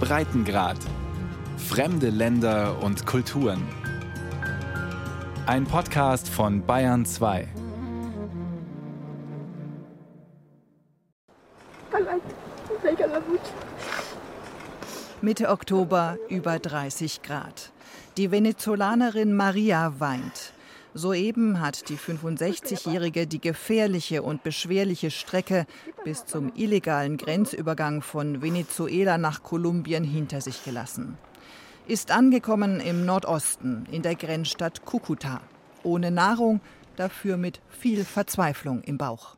Breitengrad. 0.00 0.78
Fremde 1.56 2.10
Länder 2.10 2.82
und 2.82 3.06
Kulturen. 3.06 3.62
Ein 5.46 5.64
Podcast 5.64 6.28
von 6.28 6.64
Bayern 6.64 7.04
2. 7.04 7.48
Mitte 15.20 15.48
Oktober 15.48 16.16
über 16.28 16.58
30 16.58 17.22
Grad. 17.22 17.72
Die 18.16 18.30
Venezolanerin 18.30 19.34
Maria 19.34 19.94
weint. 19.98 20.52
Soeben 20.94 21.60
hat 21.60 21.88
die 21.90 21.96
65-Jährige 21.96 23.26
die 23.26 23.40
gefährliche 23.40 24.22
und 24.22 24.42
beschwerliche 24.42 25.10
Strecke 25.10 25.66
bis 26.04 26.24
zum 26.24 26.50
illegalen 26.54 27.16
Grenzübergang 27.16 28.02
von 28.02 28.42
Venezuela 28.42 29.18
nach 29.18 29.42
Kolumbien 29.42 30.02
hinter 30.02 30.40
sich 30.40 30.64
gelassen. 30.64 31.18
Ist 31.86 32.10
angekommen 32.10 32.80
im 32.80 33.04
Nordosten, 33.04 33.86
in 33.90 34.02
der 34.02 34.14
Grenzstadt 34.14 34.84
Cucuta. 34.84 35.40
Ohne 35.82 36.10
Nahrung, 36.10 36.60
dafür 36.96 37.36
mit 37.36 37.60
viel 37.68 38.04
Verzweiflung 38.04 38.82
im 38.82 38.98
Bauch. 38.98 39.36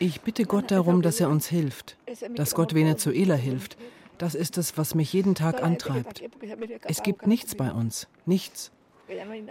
Ich 0.00 0.20
bitte 0.20 0.44
Gott 0.44 0.70
darum, 0.70 1.02
dass 1.02 1.20
er 1.20 1.28
uns 1.28 1.48
hilft, 1.48 1.96
dass 2.36 2.54
Gott 2.54 2.74
Venezuela 2.74 3.34
hilft, 3.34 3.76
das 4.18 4.34
ist 4.34 4.58
es, 4.58 4.76
was 4.76 4.94
mich 4.94 5.12
jeden 5.12 5.34
Tag 5.34 5.62
antreibt. 5.62 6.22
Es 6.84 7.02
gibt 7.02 7.26
nichts 7.26 7.54
bei 7.54 7.72
uns, 7.72 8.08
nichts. 8.26 8.70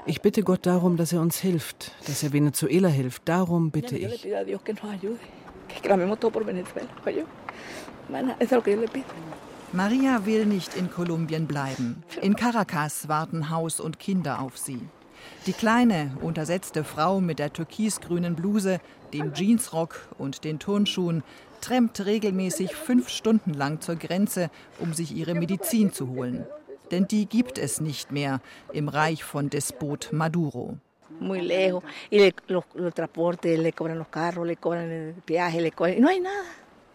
Ich 0.05 0.21
bitte 0.21 0.44
Gott 0.44 0.66
darum, 0.66 0.98
dass 0.98 1.13
er 1.13 1.21
uns 1.21 1.39
hilft, 1.39 1.91
dass 2.08 2.21
er 2.21 2.31
Venezuela 2.31 2.89
hilft. 2.89 3.23
Darum 3.25 3.72
bitte 3.72 3.98
ich. 3.98 4.27
Maria 9.73 10.25
will 10.25 10.45
nicht 10.45 10.78
in 10.78 10.89
Kolumbien 10.89 11.47
bleiben. 11.47 12.03
In 12.22 12.36
Caracas 12.36 13.08
warten 13.09 13.50
Haus 13.50 13.80
und 13.80 14.00
Kinder 14.00 14.41
auf 14.41 14.58
sie. 14.58 14.80
Die 15.45 15.53
kleine, 15.53 16.16
untersetzte 16.22 16.84
Frau 16.84 17.19
mit 17.19 17.39
der 17.39 17.52
türkisgrünen 17.52 18.36
Bluse, 18.36 18.80
dem 19.13 19.34
Jeansrock 19.34 20.08
und 20.17 20.44
den 20.44 20.59
Turnschuhen 20.59 21.23
trampt 21.61 22.05
regelmäßig 22.05 22.75
fünf 22.75 23.09
Stunden 23.09 23.53
lang 23.53 23.81
zur 23.81 23.95
Grenze, 23.95 24.50
um 24.80 24.94
sich 24.94 25.16
ihre 25.16 25.33
Medizin 25.33 25.94
zu 25.94 26.09
holen. 26.09 26.45
Denn 26.91 27.08
die 27.08 27.25
gibt 27.25 27.58
es 27.58 27.81
nicht 27.81 28.11
mehr 28.11 28.41
im 28.72 28.88
Reich 28.88 29.23
von 29.23 29.50
Despot 29.50 30.09
Maduro. 30.11 30.78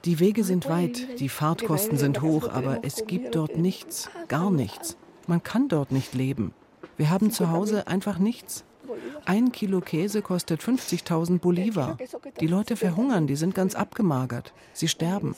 Die 0.05 0.18
Wege 0.18 0.44
sind 0.44 0.68
weit, 0.68 1.20
die 1.20 1.28
Fahrtkosten 1.28 1.96
sind 1.96 2.22
hoch, 2.22 2.48
aber 2.48 2.80
es 2.83 3.06
gibt 3.06 3.34
dort 3.34 3.56
nichts, 3.56 4.10
gar 4.28 4.50
nichts. 4.50 4.96
Man 5.27 5.42
kann 5.42 5.68
dort 5.68 5.92
nicht 5.92 6.14
leben. 6.14 6.52
Wir 6.96 7.10
haben 7.10 7.30
zu 7.30 7.50
Hause 7.50 7.86
einfach 7.86 8.18
nichts. 8.18 8.64
Ein 9.24 9.52
Kilo 9.52 9.80
Käse 9.80 10.22
kostet 10.22 10.60
50.000 10.60 11.38
Bolivar. 11.38 11.96
Die 12.40 12.46
Leute 12.46 12.76
verhungern, 12.76 13.26
die 13.26 13.36
sind 13.36 13.54
ganz 13.54 13.74
abgemagert. 13.74 14.52
Sie 14.72 14.88
sterben. 14.88 15.34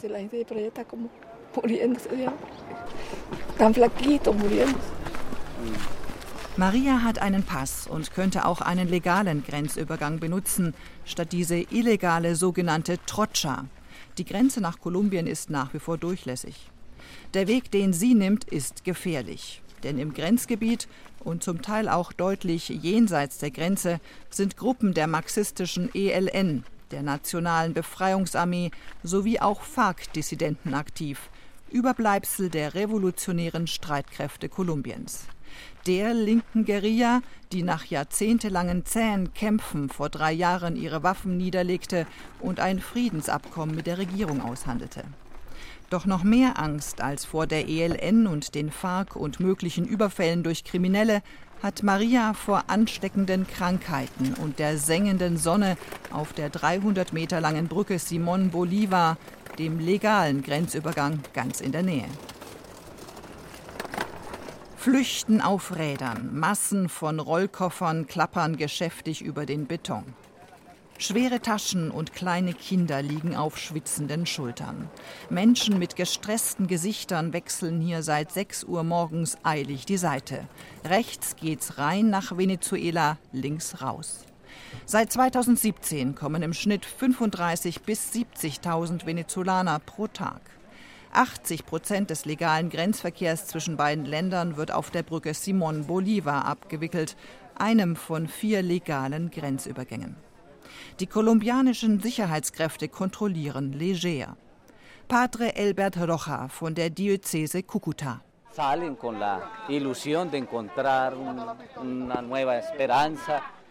Maria 6.57 7.03
hat 7.03 7.19
einen 7.19 7.43
Pass 7.43 7.89
und 7.89 8.13
könnte 8.13 8.47
auch 8.47 8.61
einen 8.61 8.89
legalen 8.89 9.43
Grenzübergang 9.43 10.21
benutzen, 10.21 10.73
statt 11.05 11.33
diese 11.33 11.57
illegale 11.57 12.37
sogenannte 12.37 12.99
Trocha. 13.07 13.65
Die 14.19 14.25
Grenze 14.25 14.61
nach 14.61 14.79
Kolumbien 14.79 15.27
ist 15.27 15.51
nach 15.51 15.75
wie 15.75 15.81
vor 15.81 15.99
durchlässig. 15.99 16.71
Der 17.35 17.49
Weg, 17.49 17.73
den 17.73 17.93
sie 17.93 18.15
nimmt, 18.15 18.45
ist 18.45 18.85
gefährlich. 18.85 19.64
Denn 19.85 19.99
im 19.99 20.15
Grenzgebiet 20.15 20.89
und 21.21 21.45
zum 21.45 21.63
Teil 21.63 21.89
auch 21.89 22.13
deutlich 22.13 22.69
jenseits 22.71 23.39
der 23.39 23.51
Grenze 23.51 24.01
sind 24.31 24.57
Gruppen 24.57 24.95
der 24.95 25.07
marxistischen 25.07 25.95
ELN, 25.95 26.65
der 26.91 27.03
Nationalen 27.03 27.75
Befreiungsarmee 27.75 28.71
sowie 29.03 29.41
auch 29.41 29.63
FARC-Dissidenten 29.63 30.75
aktiv, 30.75 31.29
Überbleibsel 31.71 32.51
der 32.51 32.75
revolutionären 32.75 33.67
Streitkräfte 33.67 34.49
Kolumbiens. 34.49 35.27
Der 35.87 36.15
linken 36.15 36.65
Guerilla, 36.65 37.21
die 37.53 37.63
nach 37.63 37.85
jahrzehntelangen 37.85 38.87
zähen 38.87 39.35
Kämpfen 39.35 39.91
vor 39.91 40.09
drei 40.09 40.33
Jahren 40.33 40.77
ihre 40.77 41.03
Waffen 41.03 41.37
niederlegte 41.37 42.07
und 42.41 42.59
ein 42.59 42.81
Friedensabkommen 42.81 43.77
mit 43.77 43.87
der 43.87 43.99
Regierung 43.99 44.41
aushandelte. 44.41 45.05
Doch 45.91 46.07
noch 46.07 46.25
mehr 46.25 46.59
Angst 46.59 47.01
als 47.01 47.25
vor 47.25 47.47
der 47.47 47.69
ELN 47.69 48.27
und 48.27 48.55
den 48.55 48.71
FARC 48.71 49.17
und 49.17 49.41
möglichen 49.41 49.85
Überfällen 49.85 50.43
durch 50.43 50.65
Kriminelle 50.65 51.23
hat 51.63 51.83
Maria 51.83 52.35
vor 52.35 52.65
ansteckenden 52.67 53.47
Krankheiten 53.47 54.35
und 54.35 54.59
der 54.59 54.77
sengenden 54.77 55.37
Sonne 55.37 55.77
auf 56.11 56.33
der 56.33 56.51
300 56.51 57.13
Meter 57.13 57.41
langen 57.41 57.69
Brücke 57.69 57.99
Simon 57.99 58.51
Bolivar, 58.51 59.17
dem 59.59 59.79
legalen 59.79 60.43
Grenzübergang 60.43 61.21
ganz 61.33 61.61
in 61.61 61.73
der 61.73 61.83
Nähe. 61.83 62.09
Flüchten 64.77 65.41
auf 65.41 65.77
Rädern, 65.77 66.39
Massen 66.39 66.91
von 66.91 67.19
Rollkoffern 67.19 68.07
klappern 68.07 68.57
geschäftig 68.59 69.23
über 69.23 69.47
den 69.47 69.67
Beton. 69.67 70.05
Schwere 70.97 71.41
Taschen 71.41 71.91
und 71.91 72.13
kleine 72.13 72.55
Kinder 72.55 73.03
liegen 73.03 73.35
auf 73.35 73.59
schwitzenden 73.59 74.27
Schultern. 74.27 74.89
Menschen 75.29 75.79
mit 75.79 75.97
gestressten 75.97 76.69
Gesichtern 76.69 77.33
wechseln 77.33 77.81
hier 77.81 78.03
seit 78.05 78.31
6 78.31 78.65
Uhr 78.65 78.85
morgens 78.85 79.37
eilig 79.43 79.87
die 79.87 79.97
Seite. 79.97 80.47
Rechts 80.85 81.35
geht's 81.35 81.79
rein 81.79 82.11
nach 82.11 82.37
Venezuela, 82.37 83.19
links 83.33 83.83
raus. 83.83 84.25
Seit 84.87 85.13
2017 85.13 86.15
kommen 86.15 86.43
im 86.43 86.53
Schnitt 86.53 86.85
35 86.85 87.83
bis 87.83 88.13
70.000 88.13 89.05
Venezolaner 89.05 89.81
pro 89.81 90.07
Tag. 90.07 90.43
80 91.13 91.67
Prozent 91.67 92.11
des 92.11 92.25
legalen 92.25 92.71
Grenzverkehrs 92.71 93.49
zwischen 93.49 93.77
beiden 93.77 94.05
Ländern 94.05 94.57
wird 94.57 94.71
auf 94.71 94.91
der 94.91 95.03
Brücke 95.03 95.35
Simon 95.35 95.87
Bolivar 95.87 96.45
abgewickelt, 96.45 97.17
einem 97.57 97.97
von 97.97 98.29
vier 98.29 98.63
legalen 98.63 99.31
Grenzübergängen. 99.31 100.17
Die 101.01 101.07
kolumbianischen 101.07 102.01
Sicherheitskräfte 102.01 102.89
kontrollieren 102.89 103.73
Leger. 103.73 104.37
Padre 105.09 105.55
Elbert 105.55 105.97
Rocha 105.99 106.49
von 106.49 106.75
der 106.75 106.91
Diözese 106.91 107.63
Cucuta. 107.63 108.23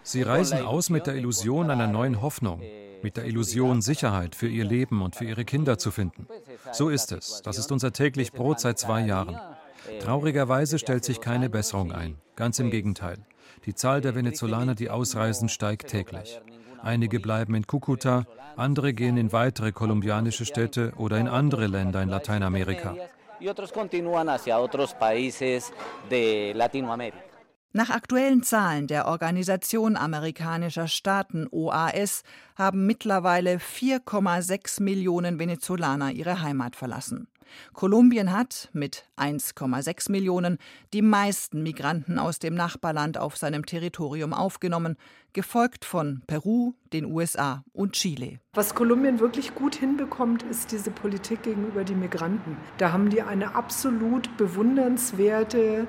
Sie 0.03 0.21
reisen 0.21 0.61
aus 0.61 0.89
mit 0.89 1.07
der 1.07 1.15
Illusion 1.15 1.71
einer 1.71 1.87
neuen 1.87 2.21
Hoffnung, 2.21 2.61
mit 3.01 3.17
der 3.17 3.25
Illusion, 3.25 3.81
Sicherheit 3.81 4.35
für 4.35 4.47
ihr 4.47 4.65
Leben 4.65 5.01
und 5.01 5.15
für 5.15 5.25
ihre 5.25 5.45
Kinder 5.45 5.77
zu 5.77 5.91
finden. 5.91 6.27
So 6.71 6.89
ist 6.89 7.11
es. 7.11 7.41
Das 7.43 7.57
ist 7.57 7.71
unser 7.71 7.93
täglich 7.93 8.33
Brot 8.33 8.59
seit 8.59 8.77
zwei 8.77 9.01
Jahren. 9.01 9.39
Traurigerweise 10.01 10.79
stellt 10.79 11.05
sich 11.05 11.21
keine 11.21 11.49
Besserung 11.49 11.91
ein. 11.91 12.17
Ganz 12.35 12.59
im 12.59 12.69
Gegenteil. 12.69 13.17
Die 13.65 13.75
Zahl 13.75 14.01
der 14.01 14.15
Venezolaner, 14.15 14.75
die 14.75 14.89
ausreisen, 14.89 15.47
steigt 15.49 15.87
täglich. 15.87 16.41
Einige 16.83 17.21
bleiben 17.21 17.55
in 17.55 17.65
Cucuta, 17.65 18.25
andere 18.57 18.93
gehen 18.93 19.15
in 19.15 19.31
weitere 19.31 19.71
kolumbianische 19.71 20.45
Städte 20.45 20.91
oder 20.97 21.17
in 21.17 21.29
andere 21.29 21.67
Länder 21.67 22.01
in 22.01 22.09
Lateinamerika. 22.09 22.95
Nach 27.75 27.89
aktuellen 27.89 28.43
Zahlen 28.43 28.87
der 28.87 29.07
Organisation 29.07 29.95
amerikanischer 29.95 30.87
Staaten 30.87 31.47
OAS 31.49 32.23
haben 32.55 32.85
mittlerweile 32.85 33.55
4,6 33.55 34.83
Millionen 34.83 35.39
Venezolaner 35.39 36.11
ihre 36.11 36.41
Heimat 36.41 36.75
verlassen. 36.75 37.27
Kolumbien 37.73 38.31
hat 38.31 38.69
mit 38.73 39.05
1,6 39.17 40.11
Millionen 40.11 40.57
die 40.93 41.01
meisten 41.01 41.63
Migranten 41.63 42.19
aus 42.19 42.39
dem 42.39 42.55
Nachbarland 42.55 43.17
auf 43.17 43.37
seinem 43.37 43.65
Territorium 43.65 44.33
aufgenommen, 44.33 44.97
gefolgt 45.33 45.85
von 45.85 46.21
Peru, 46.27 46.73
den 46.93 47.05
USA 47.05 47.63
und 47.73 47.93
Chile. 47.93 48.39
Was 48.53 48.75
Kolumbien 48.75 49.19
wirklich 49.19 49.55
gut 49.55 49.75
hinbekommt, 49.75 50.43
ist 50.43 50.71
diese 50.71 50.91
Politik 50.91 51.43
gegenüber 51.43 51.83
den 51.83 51.99
Migranten. 51.99 52.57
Da 52.77 52.91
haben 52.91 53.09
die 53.09 53.21
eine 53.21 53.55
absolut 53.55 54.37
bewundernswerte 54.37 55.87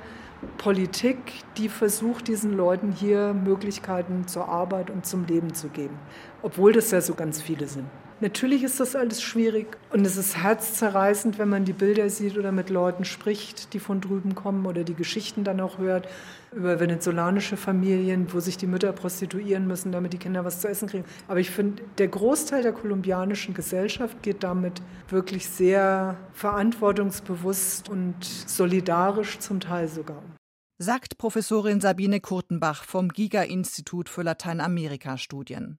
Politik, 0.59 1.17
die 1.57 1.69
versucht, 1.69 2.29
diesen 2.29 2.53
Leuten 2.53 2.93
hier 2.93 3.35
Möglichkeiten 3.35 4.27
zur 4.27 4.49
Arbeit 4.49 4.91
und 4.91 5.07
zum 5.07 5.25
Leben 5.27 5.55
zu 5.55 5.69
geben, 5.69 5.99
obwohl 6.43 6.73
das 6.73 6.91
ja 6.91 7.01
so 7.01 7.15
ganz 7.15 7.41
viele 7.41 7.67
sind. 7.67 7.87
Natürlich 8.21 8.63
ist 8.63 8.79
das 8.79 8.95
alles 8.95 9.21
schwierig 9.21 9.77
und 9.91 10.07
es 10.07 10.17
ist 10.17 10.37
herzzerreißend, 10.37 11.39
wenn 11.39 11.49
man 11.49 11.65
die 11.65 11.73
Bilder 11.73 12.09
sieht 12.09 12.39
oder 12.39 12.53
mit 12.53 12.71
Leuten 12.71 13.05
spricht, 13.05 13.75
die 13.75 13.81
von 13.81 14.01
drüben 14.01 14.37
kommen 14.37 14.67
oder 14.67 14.85
die 14.85 14.95
Geschichten 14.95 15.43
dann 15.43 15.61
auch 15.61 15.79
hört 15.79 16.09
über 16.53 16.79
venezolanische 16.79 17.57
Familien, 17.57 18.33
wo 18.33 18.39
sich 18.39 18.57
die 18.57 18.69
Mütter 18.69 18.93
prostituieren 18.93 19.67
müssen, 19.67 19.91
damit 19.91 20.13
die 20.13 20.19
Kinder 20.19 20.45
was 20.45 20.61
zu 20.61 20.69
essen 20.69 20.89
kriegen. 20.89 21.05
Aber 21.27 21.41
ich 21.41 21.51
finde, 21.51 21.83
der 21.99 22.07
Großteil 22.07 22.63
der 22.63 22.73
kolumbianischen 22.73 23.53
Gesellschaft 23.53 24.23
geht 24.23 24.45
damit 24.45 24.81
wirklich 25.09 25.49
sehr 25.49 26.17
verantwortungsbewusst 26.33 27.89
und 27.89 28.25
solidarisch 28.25 29.41
zum 29.41 29.59
Teil 29.59 29.89
sogar 29.89 30.19
um 30.19 30.35
sagt 30.79 31.19
Professorin 31.19 31.81
Sabine 31.81 32.21
Kurtenbach 32.21 32.85
vom 32.85 33.09
Giga-Institut 33.09 34.09
für 34.09 34.23
Lateinamerika-Studien. 34.23 35.79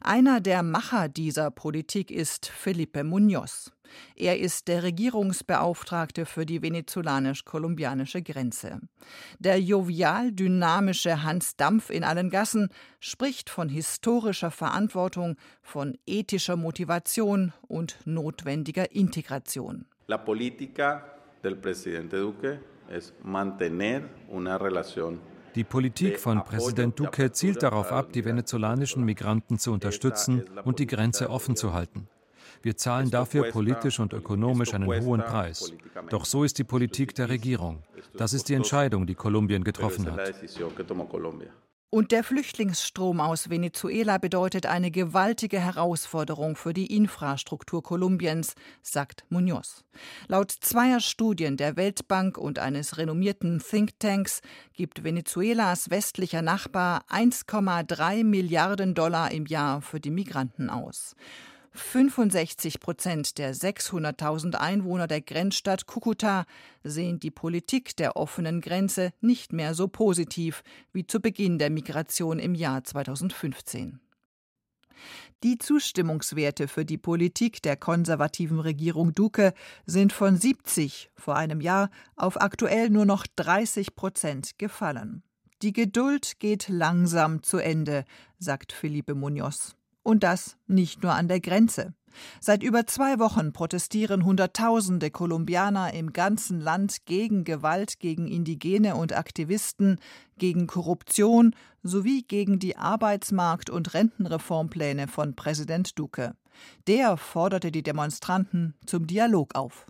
Einer 0.00 0.40
der 0.40 0.62
Macher 0.62 1.08
dieser 1.08 1.50
Politik 1.50 2.10
ist 2.10 2.46
Felipe 2.46 3.00
Muñoz. 3.00 3.70
Er 4.16 4.38
ist 4.38 4.68
der 4.68 4.82
Regierungsbeauftragte 4.82 6.26
für 6.26 6.46
die 6.46 6.62
venezolanisch-kolumbianische 6.62 8.22
Grenze. 8.22 8.80
Der 9.38 9.60
jovial 9.60 10.32
dynamische 10.32 11.22
Hans 11.22 11.56
Dampf 11.56 11.90
in 11.90 12.04
allen 12.04 12.30
Gassen 12.30 12.68
spricht 13.00 13.50
von 13.50 13.68
historischer 13.68 14.50
Verantwortung, 14.50 15.36
von 15.62 15.96
ethischer 16.06 16.56
Motivation 16.56 17.52
und 17.68 17.98
notwendiger 18.04 18.92
Integration. 18.92 19.86
La 20.06 20.18
política 20.18 21.04
del 21.42 21.56
presidente 21.56 22.18
Duque 22.18 22.60
es 22.88 23.14
mantener 23.22 24.02
una 24.28 24.58
relación 24.58 25.20
die 25.54 25.64
Politik 25.64 26.18
von 26.18 26.44
Präsident 26.44 26.98
Duque 26.98 27.32
zielt 27.32 27.62
darauf 27.62 27.92
ab, 27.92 28.12
die 28.12 28.24
venezolanischen 28.24 29.04
Migranten 29.04 29.58
zu 29.58 29.72
unterstützen 29.72 30.44
und 30.64 30.78
die 30.78 30.86
Grenze 30.86 31.30
offen 31.30 31.56
zu 31.56 31.72
halten. 31.72 32.08
Wir 32.62 32.76
zahlen 32.76 33.10
dafür 33.10 33.50
politisch 33.50 34.00
und 34.00 34.12
ökonomisch 34.14 34.72
einen 34.72 34.86
hohen 35.04 35.20
Preis. 35.20 35.72
Doch 36.08 36.24
so 36.24 36.44
ist 36.44 36.58
die 36.58 36.64
Politik 36.64 37.14
der 37.14 37.28
Regierung. 37.28 37.82
Das 38.16 38.32
ist 38.32 38.48
die 38.48 38.54
Entscheidung, 38.54 39.06
die 39.06 39.14
Kolumbien 39.14 39.64
getroffen 39.64 40.10
hat. 40.10 40.34
Und 41.94 42.10
der 42.10 42.24
Flüchtlingsstrom 42.24 43.20
aus 43.20 43.50
Venezuela 43.50 44.18
bedeutet 44.18 44.66
eine 44.66 44.90
gewaltige 44.90 45.60
Herausforderung 45.60 46.56
für 46.56 46.72
die 46.72 46.92
Infrastruktur 46.92 47.84
Kolumbiens, 47.84 48.56
sagt 48.82 49.24
Munoz. 49.28 49.84
Laut 50.26 50.50
zweier 50.50 50.98
Studien 50.98 51.56
der 51.56 51.76
Weltbank 51.76 52.36
und 52.36 52.58
eines 52.58 52.98
renommierten 52.98 53.60
Thinktanks 53.60 54.40
gibt 54.72 55.04
Venezuelas 55.04 55.88
westlicher 55.88 56.42
Nachbar 56.42 57.04
1,3 57.10 58.24
Milliarden 58.24 58.96
Dollar 58.96 59.30
im 59.30 59.46
Jahr 59.46 59.80
für 59.80 60.00
die 60.00 60.10
Migranten 60.10 60.70
aus. 60.70 61.14
65 61.74 62.78
Prozent 62.78 63.36
der 63.38 63.52
600.000 63.52 64.54
Einwohner 64.54 65.08
der 65.08 65.20
Grenzstadt 65.20 65.86
Kukuta 65.86 66.46
sehen 66.84 67.18
die 67.18 67.32
Politik 67.32 67.96
der 67.96 68.16
offenen 68.16 68.60
Grenze 68.60 69.12
nicht 69.20 69.52
mehr 69.52 69.74
so 69.74 69.88
positiv 69.88 70.62
wie 70.92 71.04
zu 71.04 71.20
Beginn 71.20 71.58
der 71.58 71.70
Migration 71.70 72.38
im 72.38 72.54
Jahr 72.54 72.84
2015. 72.84 73.98
Die 75.42 75.58
Zustimmungswerte 75.58 76.68
für 76.68 76.84
die 76.84 76.96
Politik 76.96 77.60
der 77.60 77.76
konservativen 77.76 78.60
Regierung 78.60 79.12
Duque 79.12 79.52
sind 79.84 80.12
von 80.12 80.36
70 80.36 81.10
vor 81.16 81.34
einem 81.34 81.60
Jahr 81.60 81.90
auf 82.14 82.40
aktuell 82.40 82.88
nur 82.88 83.04
noch 83.04 83.26
30 83.34 83.96
Prozent 83.96 84.58
gefallen. 84.58 85.24
Die 85.60 85.72
Geduld 85.72 86.38
geht 86.38 86.68
langsam 86.68 87.42
zu 87.42 87.58
Ende, 87.58 88.04
sagt 88.38 88.72
Felipe 88.72 89.14
Munoz. 89.14 89.74
Und 90.04 90.22
das 90.22 90.56
nicht 90.68 91.02
nur 91.02 91.14
an 91.14 91.26
der 91.26 91.40
Grenze. 91.40 91.94
Seit 92.40 92.62
über 92.62 92.86
zwei 92.86 93.18
Wochen 93.18 93.52
protestieren 93.52 94.24
Hunderttausende 94.24 95.10
Kolumbianer 95.10 95.92
im 95.94 96.12
ganzen 96.12 96.60
Land 96.60 97.06
gegen 97.06 97.42
Gewalt 97.42 97.98
gegen 97.98 98.28
Indigene 98.28 98.94
und 98.94 99.16
Aktivisten, 99.16 99.98
gegen 100.38 100.68
Korruption 100.68 101.56
sowie 101.82 102.22
gegen 102.22 102.60
die 102.60 102.76
Arbeitsmarkt- 102.76 103.70
und 103.70 103.94
Rentenreformpläne 103.94 105.08
von 105.08 105.34
Präsident 105.34 105.98
Duque. 105.98 106.34
Der 106.86 107.16
forderte 107.16 107.72
die 107.72 107.82
Demonstranten 107.82 108.74
zum 108.86 109.06
Dialog 109.08 109.56
auf. 109.56 109.86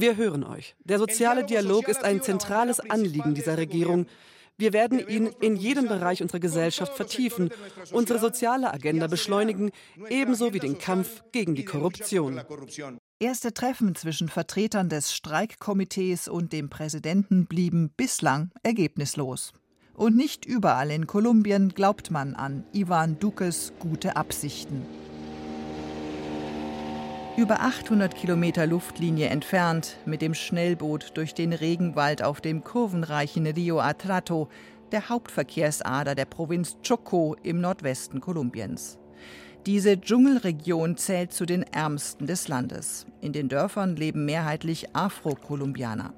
Wir 0.00 0.16
hören 0.16 0.44
euch. 0.44 0.74
Der 0.84 0.98
soziale 0.98 1.44
Dialog 1.44 1.88
ist 1.88 2.04
ein 2.04 2.22
zentrales 2.22 2.80
Anliegen 2.80 3.34
dieser 3.34 3.58
Regierung. 3.58 4.06
Wir 4.58 4.72
werden 4.72 5.06
ihn 5.08 5.30
in 5.40 5.56
jedem 5.56 5.88
Bereich 5.88 6.22
unserer 6.22 6.40
Gesellschaft 6.40 6.94
vertiefen, 6.94 7.50
unsere 7.90 8.18
soziale 8.18 8.72
Agenda 8.72 9.06
beschleunigen, 9.06 9.70
ebenso 10.08 10.52
wie 10.52 10.60
den 10.60 10.78
Kampf 10.78 11.22
gegen 11.32 11.54
die 11.54 11.64
Korruption. 11.64 12.40
Erste 13.18 13.54
Treffen 13.54 13.94
zwischen 13.94 14.28
Vertretern 14.28 14.88
des 14.88 15.14
Streikkomitees 15.14 16.28
und 16.28 16.52
dem 16.52 16.70
Präsidenten 16.70 17.46
blieben 17.46 17.90
bislang 17.96 18.50
ergebnislos. 18.62 19.52
Und 19.94 20.16
nicht 20.16 20.44
überall 20.44 20.90
in 20.90 21.06
Kolumbien 21.06 21.68
glaubt 21.68 22.10
man 22.10 22.34
an 22.34 22.64
Ivan 22.72 23.18
Duques 23.18 23.72
gute 23.78 24.16
Absichten. 24.16 24.82
Über 27.34 27.62
800 27.62 28.14
Kilometer 28.14 28.66
Luftlinie 28.66 29.28
entfernt, 29.28 29.96
mit 30.04 30.20
dem 30.20 30.34
Schnellboot 30.34 31.12
durch 31.14 31.32
den 31.32 31.54
Regenwald 31.54 32.22
auf 32.22 32.42
dem 32.42 32.62
kurvenreichen 32.62 33.46
Rio 33.46 33.80
Atrato, 33.80 34.50
der 34.92 35.08
Hauptverkehrsader 35.08 36.14
der 36.14 36.26
Provinz 36.26 36.76
Choco 36.86 37.34
im 37.42 37.62
Nordwesten 37.62 38.20
Kolumbiens. 38.20 38.98
Diese 39.64 39.98
Dschungelregion 39.98 40.98
zählt 40.98 41.32
zu 41.32 41.46
den 41.46 41.62
ärmsten 41.62 42.26
des 42.26 42.48
Landes. 42.48 43.06
In 43.22 43.32
den 43.32 43.48
Dörfern 43.48 43.96
leben 43.96 44.26
mehrheitlich 44.26 44.94
Afro-Kolumbianer. 44.94 46.12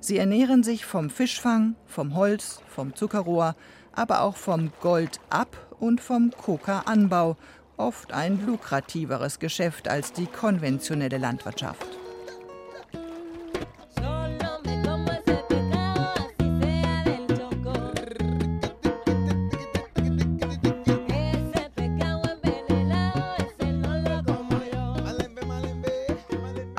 Sie 0.00 0.18
ernähren 0.18 0.64
sich 0.64 0.84
vom 0.84 1.08
Fischfang, 1.08 1.76
vom 1.86 2.16
Holz, 2.16 2.62
vom 2.66 2.96
Zuckerrohr, 2.96 3.54
aber 3.92 4.22
auch 4.22 4.36
vom 4.36 4.72
Goldab- 4.80 5.76
und 5.78 6.00
vom 6.00 6.32
Coca-Anbau 6.32 7.36
oft 7.78 8.12
ein 8.12 8.44
lukrativeres 8.44 9.38
Geschäft 9.38 9.88
als 9.88 10.12
die 10.12 10.26
konventionelle 10.26 11.18
Landwirtschaft. 11.18 11.86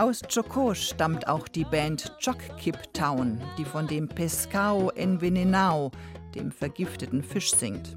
Aus 0.10 0.24
Chocó 0.24 0.74
stammt 0.74 1.28
auch 1.28 1.48
die 1.48 1.66
Band 1.66 2.14
Chockip 2.24 2.94
Town, 2.94 3.40
die 3.58 3.66
von 3.66 3.86
dem 3.86 4.08
Pescao 4.08 4.90
Envenenao, 4.92 5.92
dem 6.36 6.52
vergifteten 6.52 7.24
Fisch 7.24 7.54
singt. 7.54 7.96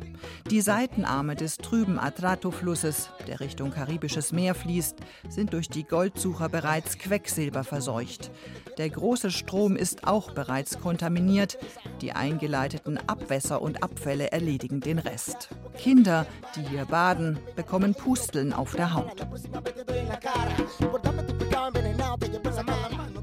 Die 0.50 0.61
Seitenarme 0.61 1.34
des 1.34 1.56
trüben 1.56 1.99
Atrato-Flusses, 1.99 3.11
der 3.26 3.40
Richtung 3.40 3.70
Karibisches 3.70 4.32
Meer 4.32 4.55
fließt, 4.55 4.96
sind 5.29 5.52
durch 5.52 5.69
die 5.69 5.84
Goldsucher 5.84 6.48
bereits 6.48 6.98
quecksilberverseucht. 6.98 8.31
Der 8.79 8.89
große 8.89 9.31
Strom 9.31 9.77
ist 9.77 10.06
auch 10.06 10.32
bereits 10.32 10.81
kontaminiert. 10.81 11.58
Die 12.01 12.12
eingeleiteten 12.12 12.98
Abwässer 13.08 13.60
und 13.60 13.82
Abfälle 13.82 14.32
erledigen 14.32 14.81
den 14.81 14.98
Rest. 14.98 15.51
Kinder, 15.77 16.27
die 16.56 16.62
hier 16.62 16.86
baden, 16.86 17.39
bekommen 17.55 17.94
Pusteln 17.94 18.53
auf 18.53 18.74
der 18.74 18.94
Haut. 18.94 19.27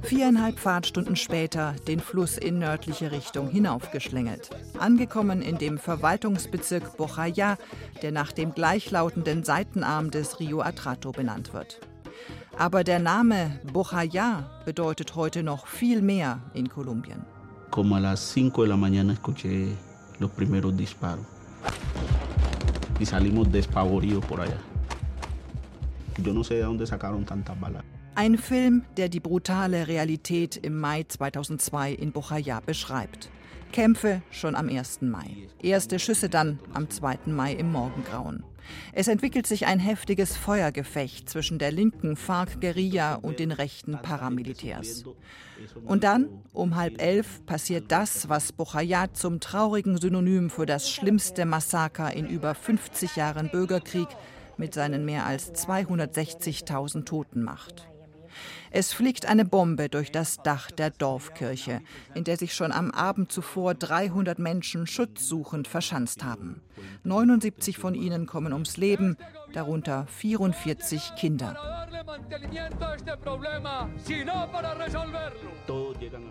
Viereinhalb 0.09 0.57
Fahrtstunden 0.57 1.15
später 1.15 1.75
den 1.87 1.99
Fluss 1.99 2.39
in 2.39 2.57
nördliche 2.57 3.11
Richtung 3.11 3.47
hinaufgeschlängelt. 3.47 4.49
Angekommen 4.79 5.43
in 5.43 5.59
dem 5.59 5.77
Verwaltungsbezirk 5.77 6.97
Bojaya, 6.97 7.59
der 8.01 8.11
nach 8.11 8.31
dem 8.31 8.55
gleichlautenden 8.55 9.43
Seitenarm 9.43 10.09
des 10.09 10.39
Rio 10.39 10.61
Atrato 10.61 11.11
benannt 11.11 11.53
wird. 11.53 11.79
Aber 12.57 12.83
der 12.83 12.97
Name 12.97 13.59
Bojaya 13.71 14.49
bedeutet 14.65 15.15
heute 15.15 15.43
noch 15.43 15.67
viel 15.67 16.01
mehr 16.01 16.39
in 16.55 16.69
Kolumbien. 16.69 17.23
Como 17.69 17.95
a 17.95 17.99
las 17.99 18.33
5 18.33 18.63
de 18.63 18.67
la 18.67 18.77
mañana 18.77 19.13
escuché 19.13 19.75
los 20.17 20.31
primeros 20.31 20.75
disparos 20.75 21.27
y 22.99 23.05
salimos 23.05 23.51
despavoridos 23.51 24.25
por 24.25 24.41
allá. 24.41 24.57
Yo 26.17 26.33
no 26.33 26.43
sé 26.43 26.55
de 26.55 26.63
dónde 26.63 26.87
sacaron 26.87 27.25
tantas 27.25 27.59
balas. 27.59 27.83
Ein 28.19 28.37
Film, 28.37 28.83
der 28.97 29.07
die 29.07 29.21
brutale 29.21 29.87
Realität 29.87 30.57
im 30.57 30.77
Mai 30.77 31.05
2002 31.07 31.93
in 31.93 32.11
Bojaya 32.11 32.59
beschreibt. 32.59 33.29
Kämpfe 33.71 34.21
schon 34.29 34.55
am 34.55 34.67
1. 34.67 35.03
Mai. 35.03 35.47
Erste 35.63 35.99
Schüsse 35.99 36.27
dann 36.27 36.59
am 36.73 36.89
2. 36.89 37.19
Mai 37.27 37.53
im 37.53 37.71
Morgengrauen. 37.71 38.43
Es 38.91 39.07
entwickelt 39.07 39.47
sich 39.47 39.67
ein 39.67 39.79
heftiges 39.79 40.35
Feuergefecht 40.35 41.29
zwischen 41.29 41.59
der 41.59 41.71
linken 41.71 42.17
FARC-Guerilla 42.17 43.15
und 43.15 43.39
den 43.39 43.53
rechten 43.53 43.93
Paramilitärs. 43.93 45.05
Und 45.85 46.03
dann, 46.03 46.27
um 46.51 46.75
halb 46.75 47.01
elf, 47.01 47.45
passiert 47.45 47.85
das, 47.87 48.27
was 48.27 48.51
Bojaya 48.51 49.13
zum 49.13 49.39
traurigen 49.39 49.97
Synonym 49.97 50.49
für 50.49 50.65
das 50.65 50.89
schlimmste 50.91 51.45
Massaker 51.45 52.11
in 52.11 52.27
über 52.27 52.53
50 52.53 53.15
Jahren 53.15 53.49
Bürgerkrieg 53.49 54.09
mit 54.57 54.73
seinen 54.73 55.05
mehr 55.05 55.25
als 55.25 55.53
260.000 55.53 57.05
Toten 57.05 57.43
macht. 57.43 57.87
Es 58.71 58.93
fliegt 58.93 59.25
eine 59.25 59.45
Bombe 59.45 59.89
durch 59.89 60.11
das 60.11 60.37
Dach 60.37 60.71
der 60.71 60.91
Dorfkirche, 60.91 61.81
in 62.13 62.23
der 62.23 62.37
sich 62.37 62.53
schon 62.53 62.71
am 62.71 62.91
Abend 62.91 63.31
zuvor 63.31 63.73
300 63.73 64.37
Menschen 64.39 64.85
schutzsuchend 64.85 65.67
verschanzt 65.67 66.23
haben. 66.23 66.61
79 67.03 67.77
von 67.77 67.95
ihnen 67.95 68.25
kommen 68.27 68.53
ums 68.53 68.77
Leben, 68.77 69.17
darunter 69.53 70.05
44 70.07 71.15
Kinder. 71.15 71.57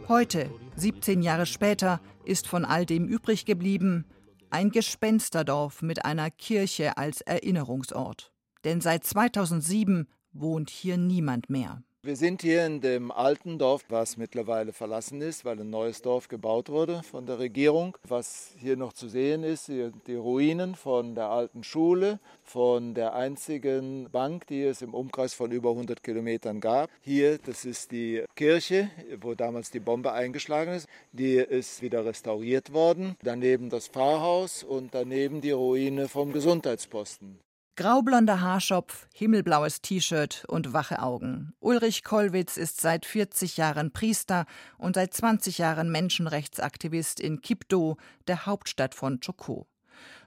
Heute, 0.08 0.50
17 0.76 1.22
Jahre 1.22 1.46
später, 1.46 2.00
ist 2.24 2.46
von 2.46 2.64
all 2.64 2.86
dem 2.86 3.06
übrig 3.06 3.44
geblieben 3.44 4.04
ein 4.50 4.70
Gespensterdorf 4.70 5.82
mit 5.82 6.04
einer 6.04 6.30
Kirche 6.30 6.96
als 6.96 7.20
Erinnerungsort. 7.20 8.32
Denn 8.64 8.80
seit 8.80 9.04
2007 9.04 10.08
wohnt 10.32 10.70
hier 10.70 10.96
niemand 10.96 11.50
mehr. 11.50 11.82
Wir 12.08 12.16
sind 12.16 12.40
hier 12.40 12.64
in 12.64 12.80
dem 12.80 13.10
alten 13.10 13.58
Dorf, 13.58 13.84
was 13.90 14.16
mittlerweile 14.16 14.72
verlassen 14.72 15.20
ist, 15.20 15.44
weil 15.44 15.60
ein 15.60 15.68
neues 15.68 16.00
Dorf 16.00 16.28
gebaut 16.28 16.70
wurde 16.70 17.02
von 17.02 17.26
der 17.26 17.38
Regierung. 17.38 17.98
Was 18.02 18.54
hier 18.56 18.78
noch 18.78 18.94
zu 18.94 19.10
sehen 19.10 19.44
ist, 19.44 19.68
die 19.68 20.14
Ruinen 20.14 20.74
von 20.74 21.14
der 21.14 21.28
alten 21.28 21.62
Schule, 21.64 22.18
von 22.44 22.94
der 22.94 23.12
einzigen 23.12 24.08
Bank, 24.10 24.46
die 24.46 24.62
es 24.62 24.80
im 24.80 24.94
Umkreis 24.94 25.34
von 25.34 25.52
über 25.52 25.68
100 25.68 26.02
Kilometern 26.02 26.60
gab. 26.60 26.88
Hier, 27.02 27.36
das 27.44 27.66
ist 27.66 27.92
die 27.92 28.24
Kirche, 28.36 28.90
wo 29.20 29.34
damals 29.34 29.70
die 29.70 29.80
Bombe 29.80 30.10
eingeschlagen 30.10 30.72
ist. 30.72 30.88
Die 31.12 31.34
ist 31.34 31.82
wieder 31.82 32.06
restauriert 32.06 32.72
worden. 32.72 33.16
Daneben 33.22 33.68
das 33.68 33.86
Pfarrhaus 33.86 34.62
und 34.62 34.94
daneben 34.94 35.42
die 35.42 35.50
Ruine 35.50 36.08
vom 36.08 36.32
Gesundheitsposten. 36.32 37.38
Graublonder 37.78 38.40
Haarschopf, 38.40 39.06
himmelblaues 39.14 39.82
T-Shirt 39.82 40.44
und 40.48 40.72
wache 40.72 41.00
Augen. 41.00 41.52
Ulrich 41.60 42.02
Kollwitz 42.02 42.56
ist 42.56 42.80
seit 42.80 43.06
40 43.06 43.56
Jahren 43.56 43.92
Priester 43.92 44.46
und 44.78 44.96
seit 44.96 45.14
20 45.14 45.58
Jahren 45.58 45.88
Menschenrechtsaktivist 45.92 47.20
in 47.20 47.40
Kipdo, 47.40 47.96
der 48.26 48.46
Hauptstadt 48.46 48.96
von 48.96 49.20
Choko. 49.20 49.68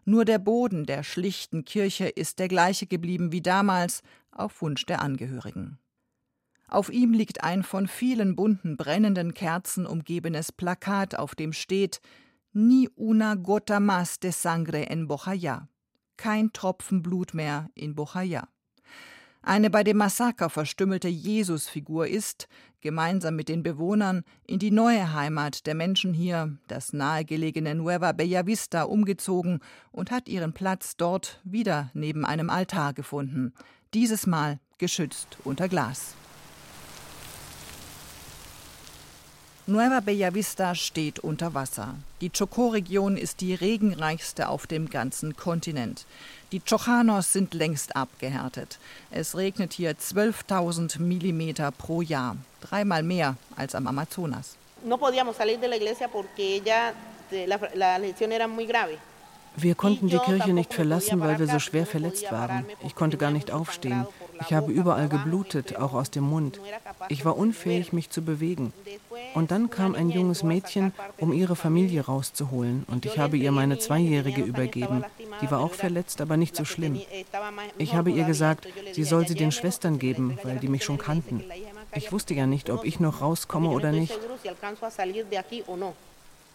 Nur 0.06 0.24
der 0.24 0.40
Boden 0.40 0.86
der 0.86 1.04
schlichten 1.04 1.66
Kirche 1.66 2.08
ist 2.08 2.40
der 2.40 2.48
gleiche 2.48 2.88
geblieben 2.88 3.34
wie 3.34 3.42
damals, 3.42 4.02
auf 4.32 4.62
Wunsch 4.62 4.86
der 4.86 5.02
Angehörigen. 5.02 5.78
Auf 6.70 6.90
ihm 6.90 7.12
liegt 7.12 7.44
ein 7.44 7.64
von 7.64 7.90
vielen 7.90 8.38
bunten 8.38 8.78
brennenden 8.78 9.34
Kerzen 9.34 9.86
umgebenes 9.86 10.54
Plakat, 10.54 11.20
auf 11.20 11.36
dem 11.36 11.52
steht 11.52 12.00
Ni 12.54 12.88
una 12.96 13.36
gota 13.36 13.82
más 13.82 14.20
de 14.22 14.32
sangre 14.32 14.90
en 14.90 15.10
Bojaya 15.10 15.68
kein 16.22 16.54
Tropfen 16.54 17.02
Blut 17.02 17.34
mehr 17.34 17.72
in 17.74 17.96
Bochaya. 17.96 18.48
Eine 19.42 19.72
bei 19.72 19.84
dem 19.84 19.98
Massaker 19.98 20.52
verstümmelte 20.52 21.08
Jesusfigur 21.08 22.08
ist, 22.08 22.48
gemeinsam 22.80 23.36
mit 23.36 23.50
den 23.50 23.64
Bewohnern, 23.64 24.24
in 24.46 24.60
die 24.60 24.70
neue 24.70 25.14
Heimat 25.14 25.66
der 25.66 25.74
Menschen 25.74 26.14
hier, 26.14 26.60
das 26.68 26.94
nahegelegene 26.94 27.74
Nueva 27.74 28.12
Bellavista, 28.12 28.84
umgezogen 28.84 29.62
und 29.92 30.12
hat 30.12 30.30
ihren 30.30 30.54
Platz 30.54 30.96
dort 30.96 31.42
wieder 31.44 31.90
neben 31.96 32.24
einem 32.24 32.52
Altar 32.52 32.94
gefunden, 32.94 33.56
dieses 33.96 34.28
Mal 34.28 34.60
geschützt 34.78 35.38
unter 35.44 35.68
Glas. 35.68 36.14
Nueva 39.68 40.00
Bellavista 40.00 40.74
steht 40.74 41.20
unter 41.20 41.54
Wasser. 41.54 41.94
Die 42.20 42.32
Chocó-Region 42.32 43.16
ist 43.16 43.42
die 43.42 43.54
regenreichste 43.54 44.50
auf 44.50 44.66
dem 44.66 44.90
ganzen 44.90 45.38
Kontinent. 45.38 46.06
Die 46.52 46.60
Chojanos 46.60 47.32
sind 47.32 47.54
längst 47.54 47.96
abgehärtet. 47.96 48.80
Es 49.12 49.38
regnet 49.38 49.74
hier 49.74 49.92
12.000 49.92 51.00
Millimeter 51.00 51.72
pro 51.72 52.02
Jahr, 52.02 52.38
dreimal 52.62 53.04
mehr 53.04 53.36
als 53.56 53.76
am 53.76 53.86
Amazonas. 53.86 54.56
Wir 59.58 59.76
konnten 59.76 60.08
die 60.08 60.18
Kirche 60.18 60.54
nicht 60.54 60.74
verlassen, 60.74 61.20
weil 61.20 61.38
wir 61.38 61.48
so 61.48 61.60
schwer 61.60 61.86
verletzt 61.86 62.32
waren. 62.32 62.66
Ich 62.84 62.96
konnte 62.96 63.18
gar 63.18 63.32
nicht 63.32 63.52
aufstehen. 63.52 64.08
Ich 64.42 64.54
habe 64.54 64.72
überall 64.72 65.08
geblutet, 65.10 65.78
auch 65.78 65.94
aus 65.94 66.12
dem 66.12 66.24
Mund. 66.24 66.60
Ich 67.10 67.26
war 67.26 67.38
unfähig, 67.38 67.94
mich 67.94 68.10
zu 68.10 68.22
bewegen. 68.22 68.74
Und 69.34 69.52
dann 69.52 69.70
kam 69.70 69.96
ein 69.96 70.10
junges 70.10 70.44
Mädchen, 70.44 70.94
um 71.18 71.32
ihre 71.32 71.56
Familie 71.56 72.06
rauszuholen. 72.06 72.86
Und 72.88 73.06
ich 73.06 73.18
habe 73.18 73.38
ihr 73.38 73.52
meine 73.52 73.80
Zweijährige 73.80 74.42
übergeben. 74.42 75.04
Die 75.42 75.52
war 75.52 75.60
auch 75.60 75.74
verletzt, 75.74 76.22
aber 76.22 76.38
nicht 76.38 76.56
so 76.56 76.66
schlimm. 76.66 77.00
Ich 77.78 77.94
habe 77.94 78.12
ihr 78.12 78.26
gesagt, 78.26 78.68
sie 78.94 79.04
soll 79.04 79.28
sie 79.28 79.36
den 79.36 79.52
Schwestern 79.52 80.00
geben, 80.00 80.38
weil 80.44 80.58
die 80.58 80.68
mich 80.68 80.84
schon 80.84 80.98
kannten. 80.98 81.44
Ich 81.94 82.12
wusste 82.12 82.34
ja 82.34 82.48
nicht, 82.48 82.70
ob 82.70 82.86
ich 82.86 83.00
noch 83.00 83.22
rauskomme 83.22 83.70
oder 83.70 83.92
nicht. 83.92 84.18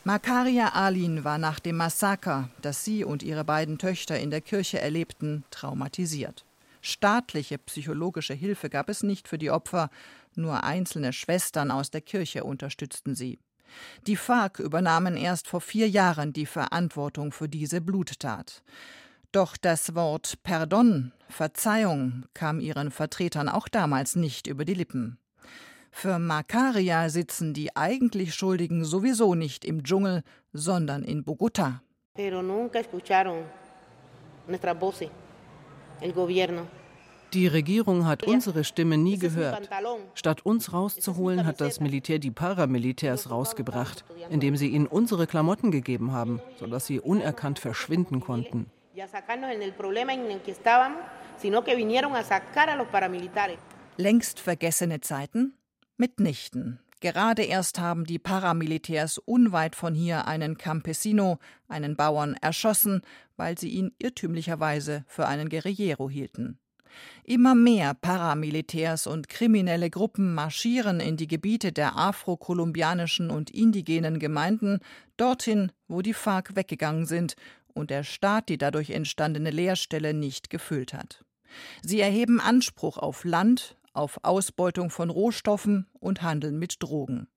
Makaria 0.05 0.69
Alin 0.69 1.25
war 1.25 1.37
nach 1.37 1.59
dem 1.59 1.79
Massaker, 1.79 2.49
das 2.63 2.85
sie 2.85 3.05
und 3.05 3.25
ihre 3.25 3.43
beiden 3.43 3.77
Töchter 3.77 4.17
in 4.19 4.31
der 4.31 4.41
Kirche 4.41 4.81
erlebten, 4.81 5.45
traumatisiert. 5.51 6.46
Staatliche 6.87 7.59
psychologische 7.59 8.35
Hilfe 8.35 8.71
gab 8.71 8.89
es 8.89 9.03
nicht 9.03 9.27
für 9.27 9.39
die 9.39 9.51
Opfer, 9.51 9.91
nur 10.37 10.63
einzelne 10.63 11.13
Schwestern 11.13 11.73
aus 11.73 11.91
der 11.91 12.01
Kirche 12.01 12.45
unterstützten 12.45 13.17
sie. 13.17 13.41
Die 14.07 14.15
FARC 14.15 14.61
übernahmen 14.61 15.17
erst 15.17 15.49
vor 15.49 15.61
vier 15.61 15.89
Jahren 15.89 16.33
die 16.33 16.47
Verantwortung 16.47 17.33
für 17.33 17.49
diese 17.49 17.81
Bluttat. 17.81 18.63
Doch 19.33 19.57
das 19.57 19.97
Wort 19.97 20.39
Pardon, 20.45 21.13
Verzeihung, 21.29 22.25
kam 22.35 22.61
ihren 22.61 22.93
Vertretern 22.93 23.49
auch 23.49 23.67
damals 23.67 24.15
nicht 24.15 24.47
über 24.47 24.65
die 24.65 24.75
Lippen. 24.75 25.19
Für 25.91 26.21
Makaria 26.21 27.09
sitzen 27.09 27.53
die 27.53 27.75
eigentlich 27.75 28.35
Schuldigen 28.35 28.85
sowieso 28.85 29.35
nicht 29.35 29.65
im 29.65 29.83
Dschungel, 29.83 30.23
sondern 30.53 31.03
in 31.03 31.25
Bogotá. 31.25 31.81
Die 37.33 37.47
Regierung 37.47 38.07
hat 38.07 38.23
unsere 38.23 38.65
Stimme 38.65 38.97
nie 38.97 39.19
gehört. 39.19 39.69
Statt 40.15 40.47
uns 40.47 40.73
rauszuholen, 40.73 41.45
hat 41.45 41.61
das 41.61 41.81
Militär 41.81 42.19
die 42.19 42.31
Paramilitärs 42.31 43.31
rausgebracht, 43.31 44.05
indem 44.31 44.57
sie 44.57 44.69
ihnen 44.69 44.87
unsere 44.87 45.27
Klamotten 45.27 45.71
gegeben 45.71 46.13
haben, 46.13 46.41
sodass 46.59 46.87
sie 46.87 47.01
unerkannt 47.01 47.59
verschwinden 47.59 48.21
konnten. 48.21 48.71
Längst 53.99 54.41
vergessene 54.41 55.01
Zeiten? 55.01 55.55
Mitnichten. 55.97 56.81
Gerade 57.01 57.43
erst 57.43 57.79
haben 57.79 58.05
die 58.05 58.19
Paramilitärs 58.19 59.19
unweit 59.19 59.77
von 59.77 59.95
hier 59.95 60.27
einen 60.27 60.57
Campesino, 60.57 61.39
einen 61.69 61.95
Bauern, 61.95 62.35
erschossen, 62.41 63.03
weil 63.37 63.59
sie 63.59 63.69
ihn 63.69 63.93
irrtümlicherweise 63.99 65.05
für 65.07 65.27
einen 65.27 65.49
Guerillero 65.49 66.09
hielten. 66.09 66.59
Immer 67.25 67.55
mehr 67.55 67.93
Paramilitärs 67.93 69.07
und 69.07 69.29
kriminelle 69.29 69.91
Gruppen 69.91 70.33
marschieren 70.35 71.01
in 71.01 71.19
die 71.19 71.29
Gebiete 71.29 71.73
der 71.73 71.97
afrokolumbianischen 71.97 73.31
und 73.31 73.51
indigenen 73.51 74.19
Gemeinden, 74.19 74.81
dorthin, 75.19 75.73
wo 75.89 76.01
die 76.01 76.15
FARC 76.15 76.57
weggegangen 76.57 77.05
sind 77.05 77.37
und 77.75 77.91
der 77.91 78.05
Staat 78.05 78.49
die 78.49 78.57
dadurch 78.57 78.91
entstandene 78.91 79.51
Leerstelle 79.51 80.15
nicht 80.15 80.49
gefüllt 80.49 80.95
hat. 80.95 81.25
Sie 81.83 82.01
erheben 82.01 82.41
Anspruch 82.41 82.97
auf 82.97 83.25
Land, 83.25 83.77
auf 83.97 84.21
Ausbeutung 84.23 84.91
von 84.91 85.11
Rohstoffen 85.11 85.87
und 85.99 86.23
Handeln 86.23 86.59
mit 86.59 86.83
Drogen. 86.83 87.29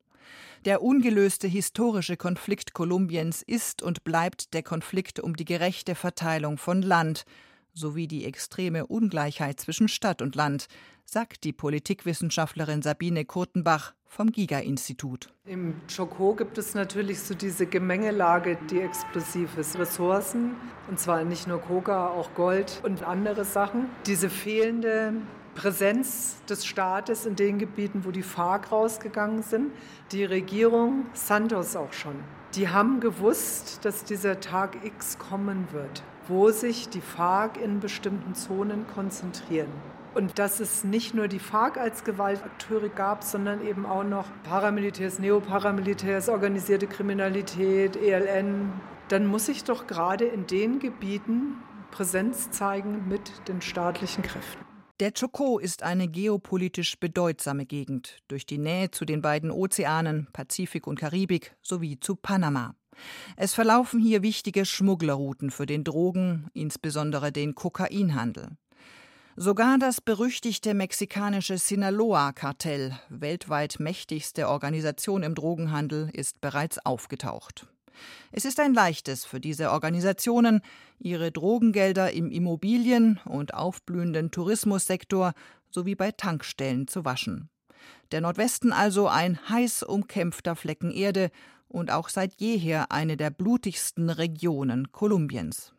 Der 0.65 0.81
ungelöste 0.81 1.47
historische 1.47 2.17
Konflikt 2.17 2.73
Kolumbiens 2.73 3.41
ist 3.41 3.81
und 3.81 4.03
bleibt 4.03 4.53
der 4.53 4.63
Konflikt 4.63 5.19
um 5.19 5.35
die 5.35 5.45
gerechte 5.45 5.95
Verteilung 5.95 6.57
von 6.57 6.81
Land 6.81 7.23
sowie 7.73 8.07
die 8.07 8.25
extreme 8.25 8.87
Ungleichheit 8.87 9.59
zwischen 9.59 9.87
Stadt 9.87 10.21
und 10.21 10.35
Land, 10.35 10.67
sagt 11.05 11.43
die 11.43 11.53
Politikwissenschaftlerin 11.53 12.81
Sabine 12.81 13.25
Kurtenbach 13.25 13.93
vom 14.05 14.31
Giga-Institut. 14.31 15.29
Im 15.45 15.75
Chocó 15.87 16.35
gibt 16.35 16.57
es 16.57 16.75
natürlich 16.75 17.19
so 17.19 17.33
diese 17.33 17.65
Gemengelage, 17.65 18.57
die 18.69 18.81
explosiv 18.81 19.57
ist. 19.57 19.77
Ressourcen, 19.77 20.55
und 20.89 20.99
zwar 20.99 21.23
nicht 21.23 21.47
nur 21.47 21.61
Coca, 21.61 22.09
auch 22.09 22.33
Gold 22.33 22.81
und 22.83 23.03
andere 23.03 23.45
Sachen. 23.45 23.85
Diese 24.05 24.29
fehlende 24.29 25.13
Präsenz 25.59 26.37
des 26.49 26.65
Staates 26.65 27.25
in 27.25 27.35
den 27.35 27.59
Gebieten, 27.59 28.05
wo 28.05 28.11
die 28.11 28.23
FARC 28.23 28.71
rausgegangen 28.71 29.43
sind, 29.43 29.73
die 30.13 30.23
Regierung 30.23 31.07
Santos 31.11 31.75
auch 31.75 31.91
schon. 31.91 32.15
Die 32.55 32.69
haben 32.69 33.01
gewusst, 33.01 33.83
dass 33.83 34.05
dieser 34.05 34.39
Tag 34.39 34.85
X 34.85 35.17
kommen 35.17 35.67
wird, 35.73 36.01
wo 36.29 36.49
sich 36.51 36.87
die 36.87 37.01
FARC 37.01 37.57
in 37.61 37.81
bestimmten 37.81 38.35
Zonen 38.35 38.87
konzentrieren. 38.87 39.67
Und 40.13 40.39
dass 40.39 40.61
es 40.61 40.85
nicht 40.85 41.13
nur 41.13 41.27
die 41.27 41.39
FARC 41.39 41.75
als 41.77 42.05
Gewaltakteure 42.05 42.87
gab, 42.87 43.25
sondern 43.25 43.61
eben 43.61 43.85
auch 43.85 44.05
noch 44.05 44.27
Paramilitärs, 44.45 45.19
Neoparamilitärs, 45.19 46.29
organisierte 46.29 46.87
Kriminalität, 46.87 47.97
ELN. 47.97 48.71
Dann 49.09 49.27
muss 49.27 49.47
sich 49.47 49.65
doch 49.65 49.87
gerade 49.87 50.23
in 50.23 50.47
den 50.47 50.79
Gebieten 50.79 51.57
Präsenz 51.91 52.49
zeigen 52.49 53.09
mit 53.09 53.45
den 53.49 53.61
staatlichen 53.61 54.23
Kräften. 54.23 54.68
Der 54.99 55.13
Chocó 55.13 55.59
ist 55.59 55.81
eine 55.81 56.09
geopolitisch 56.09 56.99
bedeutsame 56.99 57.65
Gegend 57.65 58.17
durch 58.27 58.45
die 58.45 58.57
Nähe 58.57 58.91
zu 58.91 59.05
den 59.05 59.21
beiden 59.21 59.49
Ozeanen 59.49 60.27
Pazifik 60.33 60.87
und 60.87 60.99
Karibik 60.99 61.55
sowie 61.61 62.01
zu 62.01 62.17
Panama. 62.17 62.75
Es 63.37 63.53
verlaufen 63.53 64.01
hier 64.01 64.23
wichtige 64.23 64.65
Schmugglerrouten 64.65 65.51
für 65.51 65.65
den 65.65 65.85
Drogen, 65.85 66.49
insbesondere 66.53 67.31
den 67.31 67.55
Kokainhandel. 67.55 68.57
Sogar 69.37 69.77
das 69.77 70.01
berüchtigte 70.01 70.73
mexikanische 70.73 71.57
Sinaloa-Kartell, 71.57 72.99
weltweit 73.07 73.79
mächtigste 73.79 74.49
Organisation 74.49 75.23
im 75.23 75.33
Drogenhandel, 75.33 76.09
ist 76.11 76.41
bereits 76.41 76.85
aufgetaucht. 76.85 77.67
Es 78.31 78.45
ist 78.45 78.59
ein 78.59 78.73
leichtes 78.73 79.25
für 79.25 79.39
diese 79.39 79.71
Organisationen, 79.71 80.61
ihre 80.99 81.31
Drogengelder 81.31 82.11
im 82.11 82.29
Immobilien- 82.29 83.19
und 83.25 83.53
aufblühenden 83.53 84.31
Tourismussektor 84.31 85.33
sowie 85.71 85.95
bei 85.95 86.11
Tankstellen 86.11 86.87
zu 86.87 87.05
waschen. 87.05 87.49
Der 88.11 88.21
Nordwesten 88.21 88.73
also 88.73 89.07
ein 89.07 89.39
heiß 89.49 89.83
umkämpfter 89.83 90.55
Flecken 90.55 90.91
Erde 90.91 91.31
und 91.67 91.91
auch 91.91 92.09
seit 92.09 92.39
jeher 92.41 92.91
eine 92.91 93.17
der 93.17 93.29
blutigsten 93.29 94.09
Regionen 94.09 94.91
Kolumbiens. 94.91 95.73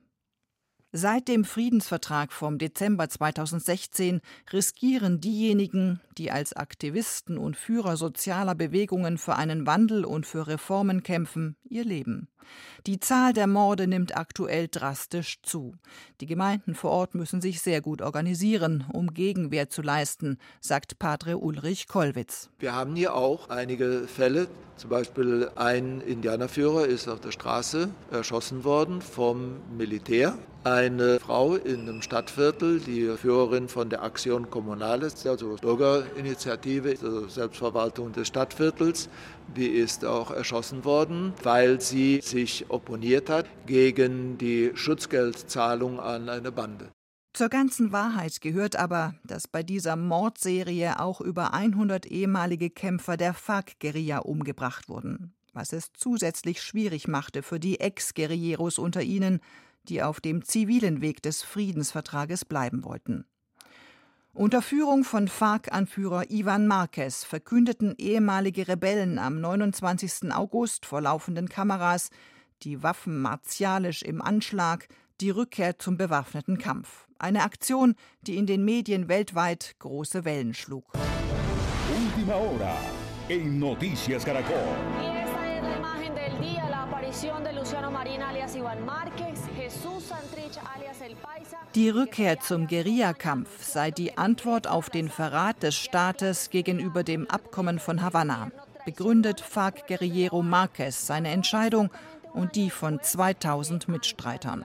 Seit 0.92 1.28
dem 1.28 1.44
Friedensvertrag 1.44 2.32
vom 2.32 2.58
Dezember 2.58 3.08
2016 3.08 4.20
riskieren 4.52 5.20
diejenigen, 5.20 6.00
die 6.18 6.32
als 6.32 6.52
Aktivisten 6.52 7.38
und 7.38 7.56
Führer 7.56 7.96
sozialer 7.96 8.56
Bewegungen 8.56 9.16
für 9.16 9.36
einen 9.36 9.68
Wandel 9.68 10.04
und 10.04 10.26
für 10.26 10.48
Reformen 10.48 11.04
kämpfen, 11.04 11.54
ihr 11.62 11.84
Leben. 11.84 12.26
Die 12.86 12.98
Zahl 12.98 13.32
der 13.32 13.46
Morde 13.46 13.86
nimmt 13.86 14.16
aktuell 14.16 14.66
drastisch 14.68 15.40
zu. 15.42 15.74
Die 16.20 16.26
Gemeinden 16.26 16.74
vor 16.74 16.90
Ort 16.90 17.14
müssen 17.14 17.40
sich 17.40 17.60
sehr 17.60 17.80
gut 17.80 18.02
organisieren, 18.02 18.84
um 18.92 19.14
Gegenwehr 19.14 19.68
zu 19.68 19.82
leisten, 19.82 20.38
sagt 20.60 20.98
Padre 20.98 21.38
Ulrich 21.38 21.86
Kollwitz. 21.86 22.50
Wir 22.58 22.74
haben 22.74 22.96
hier 22.96 23.14
auch 23.14 23.48
einige 23.48 24.08
Fälle. 24.08 24.48
Zum 24.76 24.90
Beispiel 24.90 25.50
ein 25.56 26.00
Indianerführer 26.00 26.86
ist 26.86 27.06
auf 27.06 27.20
der 27.20 27.32
Straße 27.32 27.90
erschossen 28.10 28.64
worden 28.64 29.02
vom 29.02 29.56
Militär. 29.76 30.38
Eine 30.80 31.20
Frau 31.20 31.56
in 31.56 31.80
einem 31.80 32.00
Stadtviertel, 32.00 32.80
die 32.80 33.14
Führerin 33.14 33.68
von 33.68 33.90
der 33.90 34.02
Aktion 34.02 34.48
Kommunales, 34.48 35.26
also 35.26 35.56
Bürgerinitiative, 35.60 36.88
also 36.92 37.28
Selbstverwaltung 37.28 38.12
des 38.12 38.28
Stadtviertels, 38.28 39.10
die 39.54 39.66
ist 39.66 40.06
auch 40.06 40.30
erschossen 40.30 40.82
worden, 40.86 41.34
weil 41.42 41.82
sie 41.82 42.22
sich 42.22 42.64
opponiert 42.70 43.28
hat 43.28 43.44
gegen 43.66 44.38
die 44.38 44.70
Schutzgeldzahlung 44.72 46.00
an 46.00 46.30
eine 46.30 46.50
Bande. 46.50 46.88
Zur 47.34 47.50
ganzen 47.50 47.92
Wahrheit 47.92 48.40
gehört 48.40 48.76
aber, 48.76 49.12
dass 49.22 49.48
bei 49.48 49.62
dieser 49.62 49.96
Mordserie 49.96 50.98
auch 50.98 51.20
über 51.20 51.52
100 51.52 52.06
ehemalige 52.06 52.70
Kämpfer 52.70 53.18
der 53.18 53.34
FARC-Guerilla 53.34 54.20
umgebracht 54.20 54.88
wurden, 54.88 55.34
was 55.52 55.74
es 55.74 55.92
zusätzlich 55.92 56.62
schwierig 56.62 57.06
machte 57.06 57.42
für 57.42 57.60
die 57.60 57.80
Ex-Guerilleros 57.80 58.78
unter 58.78 59.02
ihnen, 59.02 59.40
die 59.88 60.02
auf 60.02 60.20
dem 60.20 60.44
zivilen 60.44 61.00
Weg 61.00 61.22
des 61.22 61.42
Friedensvertrages 61.42 62.44
bleiben 62.44 62.84
wollten. 62.84 63.24
Unter 64.32 64.62
Führung 64.62 65.02
von 65.02 65.26
FARC-Anführer 65.26 66.30
Ivan 66.30 66.68
Marquez 66.68 67.24
verkündeten 67.24 67.94
ehemalige 67.98 68.68
Rebellen 68.68 69.18
am 69.18 69.40
29. 69.40 70.32
August 70.32 70.86
vor 70.86 71.00
laufenden 71.00 71.48
Kameras, 71.48 72.10
die 72.62 72.82
Waffen 72.82 73.20
martialisch 73.20 74.02
im 74.02 74.22
Anschlag, 74.22 74.86
die 75.20 75.30
Rückkehr 75.30 75.78
zum 75.78 75.96
bewaffneten 75.96 76.58
Kampf. 76.58 77.08
Eine 77.18 77.42
Aktion, 77.42 77.96
die 78.22 78.36
in 78.36 78.46
den 78.46 78.64
Medien 78.64 79.08
weltweit 79.08 79.74
große 79.80 80.24
Wellen 80.24 80.54
schlug. 80.54 80.92
Última 81.92 82.34
hora 82.34 82.76
en 83.28 83.58
Noticias 83.58 84.24
Caracol. 84.24 84.76
Die 91.74 91.88
Rückkehr 91.88 92.40
zum 92.40 92.66
Guerillakampf 92.68 93.64
sei 93.64 93.90
die 93.90 94.16
Antwort 94.16 94.68
auf 94.68 94.90
den 94.90 95.08
Verrat 95.08 95.62
des 95.62 95.74
Staates 95.74 96.50
gegenüber 96.50 97.02
dem 97.02 97.28
Abkommen 97.28 97.78
von 97.80 98.00
Havanna. 98.02 98.52
Begründet 98.84 99.40
FARC-Guerillero 99.40 100.42
Marquez 100.42 101.06
seine 101.06 101.30
Entscheidung 101.30 101.90
und 102.32 102.54
die 102.54 102.70
von 102.70 103.02
2000 103.02 103.88
Mitstreitern. 103.88 104.64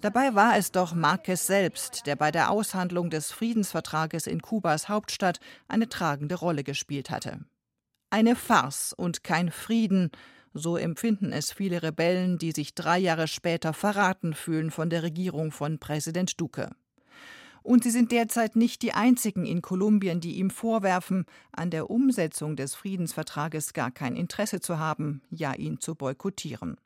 Dabei 0.00 0.34
war 0.34 0.56
es 0.56 0.70
doch 0.70 0.94
Marquez 0.94 1.46
selbst, 1.46 2.06
der 2.06 2.14
bei 2.14 2.30
der 2.30 2.50
Aushandlung 2.50 3.10
des 3.10 3.32
Friedensvertrages 3.32 4.26
in 4.26 4.40
Kubas 4.40 4.88
Hauptstadt 4.88 5.40
eine 5.66 5.88
tragende 5.88 6.36
Rolle 6.36 6.62
gespielt 6.62 7.10
hatte. 7.10 7.40
Eine 8.10 8.36
Farce 8.36 8.92
und 8.92 9.24
kein 9.24 9.50
Frieden, 9.50 10.12
so 10.56 10.76
empfinden 10.76 11.32
es 11.32 11.52
viele 11.52 11.82
Rebellen, 11.82 12.38
die 12.38 12.52
sich 12.52 12.74
drei 12.74 12.98
Jahre 12.98 13.28
später 13.28 13.72
verraten 13.72 14.34
fühlen 14.34 14.70
von 14.70 14.90
der 14.90 15.02
Regierung 15.02 15.52
von 15.52 15.78
Präsident 15.78 16.40
Duque. 16.40 16.70
Und 17.62 17.82
sie 17.82 17.90
sind 17.90 18.12
derzeit 18.12 18.54
nicht 18.54 18.82
die 18.82 18.92
einzigen 18.92 19.44
in 19.44 19.60
Kolumbien, 19.60 20.20
die 20.20 20.36
ihm 20.36 20.50
vorwerfen, 20.50 21.24
an 21.50 21.70
der 21.70 21.90
Umsetzung 21.90 22.54
des 22.54 22.76
Friedensvertrages 22.76 23.72
gar 23.72 23.90
kein 23.90 24.14
Interesse 24.14 24.60
zu 24.60 24.78
haben, 24.78 25.22
ja 25.30 25.52
ihn 25.52 25.80
zu 25.80 25.96
boykottieren. 25.96 26.76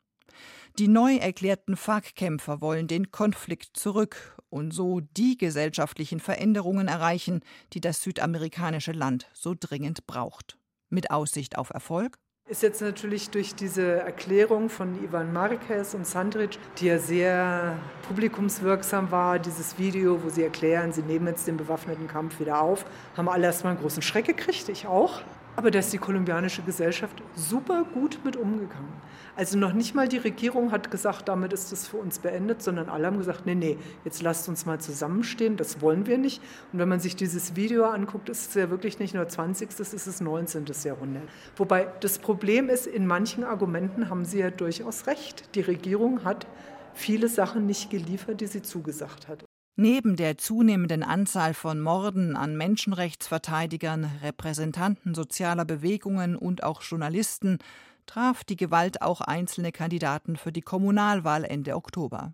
Die 0.79 0.87
neu 0.87 1.17
erklärten 1.17 1.75
FARC-Kämpfer 1.75 2.61
wollen 2.61 2.87
den 2.87 3.11
Konflikt 3.11 3.77
zurück 3.77 4.41
und 4.49 4.73
so 4.73 5.01
die 5.01 5.37
gesellschaftlichen 5.37 6.19
Veränderungen 6.19 6.87
erreichen, 6.87 7.41
die 7.73 7.81
das 7.81 8.01
südamerikanische 8.01 8.91
Land 8.91 9.29
so 9.33 9.53
dringend 9.57 10.07
braucht. 10.07 10.57
Mit 10.89 11.11
Aussicht 11.11 11.57
auf 11.57 11.69
Erfolg? 11.69 12.17
Ist 12.51 12.63
jetzt 12.63 12.81
natürlich 12.81 13.29
durch 13.29 13.55
diese 13.55 14.01
Erklärung 14.01 14.67
von 14.69 15.01
Ivan 15.01 15.31
Marquez 15.31 15.93
und 15.93 16.05
Sandrich, 16.05 16.59
die 16.77 16.87
ja 16.87 16.99
sehr 16.99 17.77
publikumswirksam 18.09 19.09
war, 19.09 19.39
dieses 19.39 19.79
Video, 19.79 20.21
wo 20.21 20.27
sie 20.27 20.43
erklären, 20.43 20.91
sie 20.91 21.01
nehmen 21.01 21.27
jetzt 21.27 21.47
den 21.47 21.55
bewaffneten 21.55 22.09
Kampf 22.09 22.41
wieder 22.41 22.61
auf, 22.61 22.85
haben 23.15 23.29
alle 23.29 23.45
erstmal 23.45 23.71
einen 23.71 23.81
großen 23.81 24.01
Schreck 24.01 24.25
gekriegt, 24.25 24.67
ich 24.67 24.85
auch. 24.85 25.21
Aber 25.55 25.69
da 25.69 25.79
ist 25.79 25.91
die 25.91 25.97
kolumbianische 25.97 26.61
Gesellschaft 26.61 27.21
super 27.35 27.85
gut 27.93 28.19
mit 28.23 28.37
umgegangen. 28.37 28.93
Also 29.35 29.57
noch 29.57 29.73
nicht 29.73 29.95
mal 29.95 30.07
die 30.07 30.17
Regierung 30.17 30.71
hat 30.71 30.91
gesagt, 30.91 31.27
damit 31.27 31.53
ist 31.53 31.71
das 31.71 31.87
für 31.87 31.97
uns 31.97 32.19
beendet, 32.19 32.61
sondern 32.61 32.89
alle 32.89 33.07
haben 33.07 33.17
gesagt, 33.17 33.45
nee, 33.45 33.55
nee, 33.55 33.77
jetzt 34.03 34.21
lasst 34.21 34.49
uns 34.49 34.65
mal 34.65 34.79
zusammenstehen, 34.79 35.57
das 35.57 35.81
wollen 35.81 36.05
wir 36.05 36.17
nicht. 36.17 36.41
Und 36.71 36.79
wenn 36.79 36.89
man 36.89 36.99
sich 36.99 37.15
dieses 37.15 37.55
Video 37.55 37.85
anguckt, 37.85 38.29
ist 38.29 38.49
es 38.49 38.53
ja 38.55 38.69
wirklich 38.69 38.99
nicht 38.99 39.13
nur 39.13 39.27
20., 39.27 39.69
es 39.79 39.93
ist 39.93 40.07
das 40.07 40.21
19. 40.21 40.65
Jahrhundert. 40.83 41.23
Wobei 41.55 41.87
das 42.01 42.19
Problem 42.19 42.69
ist, 42.69 42.87
in 42.87 43.07
manchen 43.07 43.43
Argumenten 43.43 44.09
haben 44.09 44.25
sie 44.25 44.39
ja 44.39 44.51
durchaus 44.51 45.07
recht. 45.07 45.55
Die 45.55 45.61
Regierung 45.61 46.23
hat 46.23 46.47
viele 46.93 47.27
Sachen 47.27 47.65
nicht 47.65 47.89
geliefert, 47.89 48.41
die 48.41 48.47
sie 48.47 48.61
zugesagt 48.61 49.27
hat. 49.27 49.45
Neben 49.77 50.17
der 50.17 50.37
zunehmenden 50.37 51.01
Anzahl 51.01 51.53
von 51.53 51.79
Morden 51.79 52.35
an 52.35 52.57
Menschenrechtsverteidigern, 52.57 54.09
Repräsentanten 54.21 55.15
sozialer 55.15 55.65
Bewegungen 55.65 56.35
und 56.35 56.63
auch 56.63 56.81
Journalisten 56.81 57.59
traf 58.05 58.43
die 58.43 58.57
Gewalt 58.57 59.01
auch 59.01 59.21
einzelne 59.21 59.71
Kandidaten 59.71 60.35
für 60.35 60.51
die 60.51 60.61
Kommunalwahl 60.61 61.45
Ende 61.45 61.75
Oktober. 61.75 62.33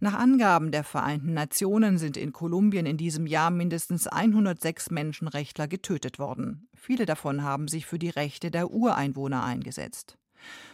Nach 0.00 0.14
Angaben 0.14 0.70
der 0.70 0.84
Vereinten 0.84 1.34
Nationen 1.34 1.98
sind 1.98 2.16
in 2.16 2.32
Kolumbien 2.32 2.86
in 2.86 2.96
diesem 2.96 3.26
Jahr 3.26 3.50
mindestens 3.50 4.06
106 4.06 4.90
Menschenrechtler 4.90 5.66
getötet 5.66 6.18
worden. 6.18 6.68
Viele 6.74 7.04
davon 7.04 7.42
haben 7.42 7.66
sich 7.66 7.86
für 7.86 7.98
die 7.98 8.10
Rechte 8.10 8.50
der 8.50 8.70
Ureinwohner 8.70 9.42
eingesetzt. 9.42 10.16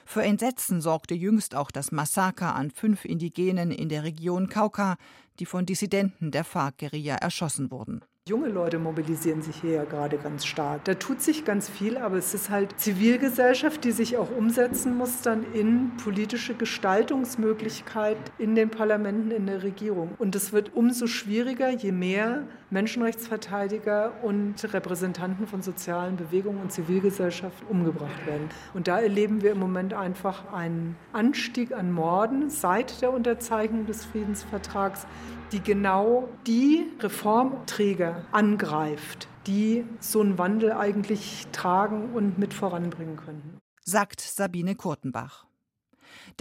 Für 0.05 0.23
Entsetzen 0.23 0.83
sorgte 0.83 1.15
jüngst 1.15 1.55
auch 1.55 1.71
das 1.71 1.91
Massaker 1.91 2.55
an 2.55 2.71
fünf 2.71 3.07
Indigenen 3.07 3.71
in 3.71 3.89
der 3.89 4.05
Region 4.05 4.51
Cauca, 4.51 4.97
die 5.39 5.47
von 5.47 5.67
Dissidenten 5.67 6.31
der 6.31 6.45
FARC-Guerilla 6.45 7.17
erschossen 7.17 7.71
wurden. 7.71 8.05
Junge 8.27 8.49
Leute 8.49 8.79
mobilisieren 8.79 9.43
sich 9.43 9.57
hier 9.57 9.73
ja 9.73 9.85
gerade 9.85 10.17
ganz 10.17 10.47
stark. 10.47 10.83
Da 10.87 10.95
tut 10.95 11.21
sich 11.21 11.45
ganz 11.45 11.69
viel, 11.69 11.99
aber 11.99 12.17
es 12.17 12.33
ist 12.33 12.49
halt 12.49 12.81
Zivilgesellschaft, 12.81 13.85
die 13.85 13.91
sich 13.91 14.17
auch 14.17 14.31
umsetzen 14.35 14.97
muss 14.97 15.21
dann 15.21 15.45
in 15.53 15.95
politische 16.03 16.55
Gestaltungsmöglichkeit 16.55 18.17
in 18.39 18.55
den 18.55 18.71
Parlamenten, 18.71 19.31
in 19.31 19.45
der 19.45 19.63
Regierung. 19.63 20.15
Und 20.17 20.35
es 20.35 20.55
wird 20.55 20.75
umso 20.75 21.07
schwieriger, 21.07 21.69
je 21.69 21.93
mehr 21.93 22.45
Menschenrechtsverteidiger 22.71 24.13
und 24.23 24.73
Repräsentanten 24.73 25.47
von 25.47 25.61
sozialen 25.61 26.17
Bewegungen 26.17 26.63
und 26.63 26.73
Zivilgesellschaft 26.73 27.63
umgebracht 27.69 28.27
werden. 28.27 28.49
Und 28.73 28.89
da 28.89 29.01
erleben 29.01 29.43
wir 29.43 29.53
im 29.53 29.59
Moment 29.59 29.93
einfach 29.93 30.51
einen 30.51 30.97
Anstieg 31.13 31.73
an 31.73 31.93
Morden 31.93 32.49
seit 32.49 33.03
der 33.03 33.13
Unterzeichnung 33.13 33.85
des 33.85 34.07
Friedensvertrags, 34.07 35.07
die 35.55 35.61
genau 35.61 36.29
die 36.49 36.85
Reformträger 36.99 38.25
angreift, 38.33 39.29
die 39.47 39.85
so 40.01 40.21
einen 40.21 40.37
Wandel 40.37 40.73
eigentlich 40.73 41.47
tragen 41.53 42.13
und 42.13 42.39
mit 42.39 42.53
voranbringen 42.53 43.17
können. 43.17 43.59
Sagt 43.85 44.21
Sabine 44.21 44.75
Kurtenbach. 44.75 45.47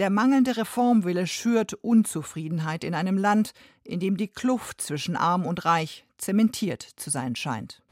Der 0.00 0.10
mangelnde 0.10 0.56
Reformwille 0.56 1.28
schürt 1.28 1.74
Unzufriedenheit 1.74 2.82
in 2.82 2.94
einem 2.94 3.16
Land, 3.16 3.52
in 3.84 4.00
dem 4.00 4.16
die 4.16 4.28
Kluft 4.28 4.80
zwischen 4.80 5.14
Arm 5.14 5.46
und 5.46 5.64
Reich 5.64 6.04
zementiert 6.18 6.82
zu 6.82 7.10
sein 7.10 7.36
scheint. 7.36 7.82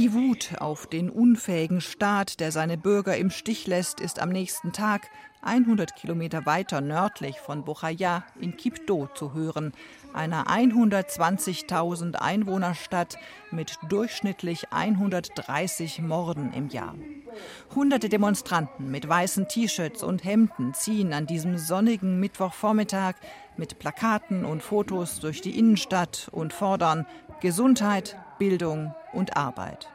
Die 0.00 0.14
Wut 0.14 0.54
auf 0.60 0.86
den 0.86 1.10
unfähigen 1.10 1.82
Staat, 1.82 2.40
der 2.40 2.52
seine 2.52 2.78
Bürger 2.78 3.18
im 3.18 3.28
Stich 3.28 3.66
lässt, 3.66 4.00
ist 4.00 4.18
am 4.18 4.30
nächsten 4.30 4.72
Tag 4.72 5.10
100 5.42 5.94
Kilometer 5.94 6.46
weiter 6.46 6.80
nördlich 6.80 7.38
von 7.38 7.66
Bochaya 7.66 8.24
in 8.40 8.56
Kipto 8.56 9.10
zu 9.12 9.34
hören, 9.34 9.74
einer 10.14 10.46
120.000 10.46 12.14
Einwohnerstadt 12.14 13.18
mit 13.50 13.76
durchschnittlich 13.90 14.72
130 14.72 16.00
Morden 16.00 16.54
im 16.54 16.70
Jahr. 16.70 16.94
Hunderte 17.74 18.08
Demonstranten 18.08 18.90
mit 18.90 19.06
weißen 19.06 19.48
T-Shirts 19.48 20.02
und 20.02 20.24
Hemden 20.24 20.72
ziehen 20.72 21.12
an 21.12 21.26
diesem 21.26 21.58
sonnigen 21.58 22.18
Mittwochvormittag 22.20 23.16
mit 23.58 23.78
Plakaten 23.78 24.46
und 24.46 24.62
Fotos 24.62 25.20
durch 25.20 25.42
die 25.42 25.58
Innenstadt 25.58 26.30
und 26.32 26.54
fordern 26.54 27.04
Gesundheit, 27.42 28.16
Bildung 28.40 28.94
und 29.12 29.36
Arbeit. 29.36 29.88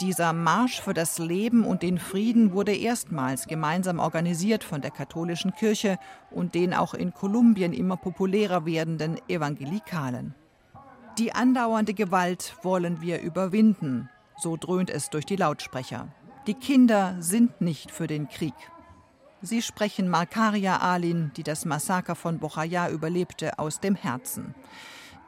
Dieser 0.00 0.34
Marsch 0.34 0.82
für 0.82 0.92
das 0.92 1.18
Leben 1.18 1.64
und 1.64 1.82
den 1.82 1.98
Frieden 1.98 2.52
wurde 2.52 2.76
erstmals 2.76 3.46
gemeinsam 3.46 4.00
organisiert 4.00 4.62
von 4.62 4.82
der 4.82 4.90
katholischen 4.90 5.54
Kirche 5.54 5.98
und 6.30 6.54
den 6.54 6.74
auch 6.74 6.92
in 6.92 7.14
Kolumbien 7.14 7.72
immer 7.72 7.96
populärer 7.96 8.66
werdenden 8.66 9.18
Evangelikalen. 9.28 10.34
Die 11.16 11.32
andauernde 11.32 11.94
Gewalt 11.94 12.54
wollen 12.62 13.00
wir 13.00 13.22
überwinden, 13.22 14.10
so 14.36 14.58
dröhnt 14.58 14.90
es 14.90 15.08
durch 15.08 15.24
die 15.24 15.36
Lautsprecher. 15.36 16.08
Die 16.46 16.54
Kinder 16.54 17.16
sind 17.20 17.62
nicht 17.62 17.90
für 17.90 18.06
den 18.06 18.28
Krieg. 18.28 18.54
Sie 19.40 19.62
sprechen 19.62 20.08
Markaria 20.08 20.78
Alin, 20.78 21.30
die 21.36 21.44
das 21.44 21.64
Massaker 21.64 22.14
von 22.14 22.40
Bojaya 22.40 22.90
überlebte, 22.90 23.58
aus 23.58 23.80
dem 23.80 23.94
Herzen. 23.94 24.54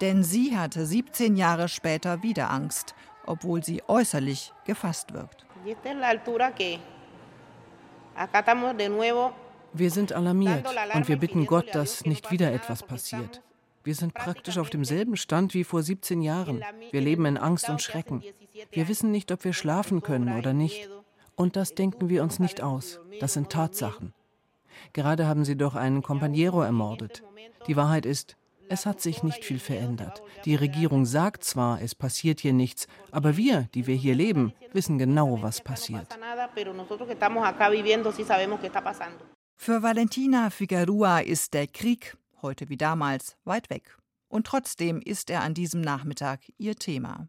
Denn 0.00 0.22
sie 0.22 0.56
hatte 0.56 0.85
17 0.85 1.37
Jahre 1.37 1.68
später 1.68 2.22
wieder 2.22 2.50
Angst, 2.50 2.94
obwohl 3.24 3.64
sie 3.64 3.82
äußerlich 3.88 4.52
gefasst 4.64 5.12
wirkt. 5.14 5.46
Wir 9.72 9.90
sind 9.90 10.12
alarmiert 10.12 10.66
und 10.94 11.09
wir 11.09 11.16
bitten 11.16 11.46
Gott, 11.46 11.74
dass 11.74 12.04
nicht 12.06 12.30
wieder 12.30 12.52
etwas 12.52 12.82
passiert. 12.82 13.42
Wir 13.85 13.94
sind 13.94 14.14
praktisch 14.14 14.59
auf 14.59 14.70
demselben 14.70 15.16
Stand 15.16 15.54
wie 15.54 15.64
vor 15.64 15.82
17 15.82 16.20
Jahren. 16.22 16.62
Wir 16.90 17.00
leben 17.00 17.24
in 17.26 17.37
Angst 17.38 17.68
und 17.68 17.82
Schrecken. 17.82 18.22
Wir 18.72 18.88
wissen 18.88 19.11
nicht, 19.11 19.30
ob 19.32 19.44
wir 19.44 19.52
schlafen 19.52 20.02
können 20.02 20.37
oder 20.37 20.52
nicht. 20.52 20.88
Und 21.37 21.56
das 21.56 21.74
denken 21.74 22.09
wir 22.09 22.22
uns 22.22 22.38
nicht 22.38 22.62
aus. 22.62 23.00
Das 23.20 23.35
sind 23.35 23.50
Tatsachen. 23.50 24.12
Gerade 24.92 25.26
haben 25.26 25.44
sie 25.44 25.56
doch 25.56 25.74
einen 25.74 26.02
Companiero 26.02 26.62
ermordet. 26.62 27.22
Die 27.66 27.76
Wahrheit 27.76 28.06
ist, 28.06 28.37
es 28.68 28.87
hat 28.87 29.00
sich 29.00 29.22
nicht 29.22 29.44
viel 29.44 29.59
verändert. 29.59 30.22
Die 30.44 30.55
Regierung 30.55 31.07
sagt 31.07 31.44
zwar, 31.44 31.81
es 31.81 31.94
passiert 31.94 32.40
hier 32.40 32.52
nichts, 32.52 32.87
aber 33.11 33.37
wir, 33.37 33.68
die 33.74 33.87
wir 33.87 33.94
hier 33.94 34.14
leben, 34.14 34.52
wissen 34.72 34.98
genau, 34.98 35.42
was 35.42 35.62
passiert. 35.62 36.18
Für 39.59 39.83
Valentina 39.83 40.50
Figueroa 40.50 41.20
ist 41.20 41.55
der 41.55 41.66
Krieg, 41.66 42.16
heute 42.42 42.68
wie 42.68 42.76
damals, 42.76 43.37
weit 43.44 43.70
weg. 43.70 43.96
Und 44.29 44.46
trotzdem 44.46 45.00
ist 45.00 45.31
er 45.31 45.42
an 45.42 45.55
diesem 45.55 45.81
Nachmittag 45.81 46.40
ihr 46.59 46.76
Thema. 46.76 47.29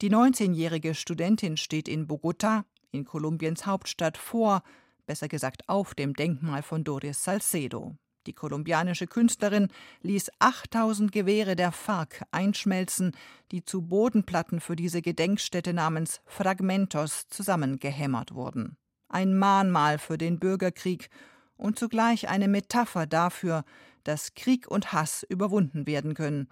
Die 0.00 0.10
19-jährige 0.10 0.94
Studentin 0.94 1.56
steht 1.56 1.88
in 1.88 2.06
Bogotá, 2.06 2.64
in 2.92 3.04
Kolumbiens 3.04 3.66
Hauptstadt, 3.66 4.16
vor, 4.16 4.62
besser 5.06 5.28
gesagt 5.28 5.68
auf 5.68 5.94
dem 5.94 6.14
Denkmal 6.14 6.62
von 6.62 6.84
Doris 6.84 7.22
Salcedo. 7.22 7.96
Die 8.26 8.32
kolumbianische 8.32 9.06
Künstlerin 9.06 9.68
ließ 10.02 10.30
8000 10.40 11.12
Gewehre 11.12 11.56
der 11.56 11.72
FARC 11.72 12.24
einschmelzen, 12.32 13.12
die 13.52 13.64
zu 13.64 13.82
Bodenplatten 13.82 14.60
für 14.60 14.76
diese 14.76 15.02
Gedenkstätte 15.02 15.72
namens 15.72 16.20
Fragmentos 16.26 17.28
zusammengehämmert 17.28 18.34
wurden. 18.34 18.76
Ein 19.08 19.38
Mahnmal 19.38 19.98
für 19.98 20.18
den 20.18 20.38
Bürgerkrieg 20.40 21.08
und 21.56 21.78
zugleich 21.78 22.28
eine 22.28 22.48
Metapher 22.48 23.06
dafür, 23.06 23.64
dass 24.04 24.34
Krieg 24.34 24.68
und 24.68 24.92
Hass 24.92 25.24
überwunden 25.28 25.86
werden 25.86 26.14
können. 26.14 26.48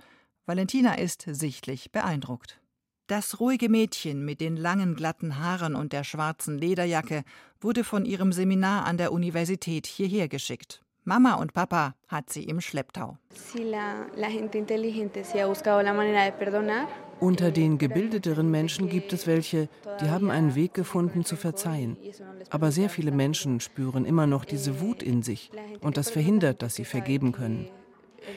Valentina 0.47 0.95
ist 0.95 1.25
sichtlich 1.27 1.91
beeindruckt. 1.91 2.61
Das 3.07 3.39
ruhige 3.39 3.69
Mädchen 3.69 4.25
mit 4.25 4.41
den 4.41 4.57
langen 4.57 4.95
glatten 4.95 5.39
Haaren 5.39 5.75
und 5.75 5.93
der 5.93 6.05
schwarzen 6.05 6.57
Lederjacke 6.57 7.25
wurde 7.61 7.85
von 7.85 8.07
ihrem 8.07 8.33
Seminar 8.33 8.87
an 8.87 8.97
der 8.97 9.13
Universität 9.13 9.87
hierher 9.87 10.29
geschickt. 10.29 10.84
Mama 11.05 11.35
und 11.35 11.53
Papa 11.53 11.95
hat 12.09 12.31
sie 12.31 12.45
im 12.45 12.62
Schlepptau. 12.62 13.19
Unter 17.21 17.51
den 17.51 17.79
gebildeteren 17.79 18.51
Menschen 18.51 18.88
gibt 18.88 19.12
es 19.12 19.27
welche, 19.27 19.69
die 20.01 20.09
haben 20.09 20.31
einen 20.31 20.55
Weg 20.55 20.73
gefunden 20.73 21.25
zu 21.25 21.37
verzeihen. 21.37 21.99
Aber 22.49 22.73
sehr 22.73 22.88
viele 22.88 23.12
Menschen 23.12 23.61
spüren 23.61 24.07
immer 24.07 24.27
noch 24.27 24.47
diese 24.47 24.81
Wut 24.81 25.03
in 25.03 25.23
sich 25.23 25.51
und 25.81 25.99
das 25.99 26.09
verhindert, 26.09 26.62
dass 26.62 26.75
sie 26.75 26.87
vergeben 26.87 27.33
können. 27.33 27.69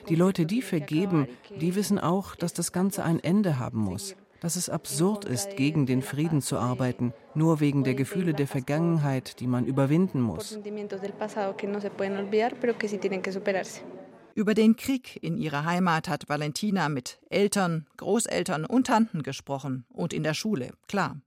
Die 0.10 0.16
Leute, 0.16 0.46
die 0.46 0.62
vergeben, 0.62 1.28
die 1.62 1.76
wissen 1.76 1.98
auch, 1.98 2.36
dass 2.36 2.54
das 2.54 2.74
Ganze 2.74 3.06
ein 3.06 3.22
Ende 3.24 3.60
haben 3.60 3.80
muss 3.80 4.18
dass 4.40 4.56
es 4.56 4.70
absurd 4.70 5.26
ist, 5.26 5.56
gegen 5.56 5.86
den 5.86 6.02
Frieden 6.02 6.42
zu 6.42 6.58
arbeiten, 6.58 7.14
nur 7.38 7.60
wegen 7.60 7.84
der 7.84 7.94
Gefühle 7.94 8.34
der 8.34 8.48
Vergangenheit, 8.48 9.40
die 9.40 9.48
man 9.48 9.66
überwinden 9.66 10.22
muss. 10.22 10.58
Über 14.36 14.54
den 14.54 14.76
Krieg 14.76 15.24
in 15.24 15.38
ihrer 15.38 15.66
Heimat 15.66 16.10
hat 16.10 16.30
Valentina 16.30 16.90
mit 16.90 17.20
Eltern, 17.30 17.88
Großeltern 17.98 18.66
und 18.66 18.88
Tanten 18.88 19.24
gesprochen 19.24 19.86
und 19.94 20.14
in 20.14 20.24
der 20.24 20.34
Schule, 20.34 20.72
klar. 20.88 21.22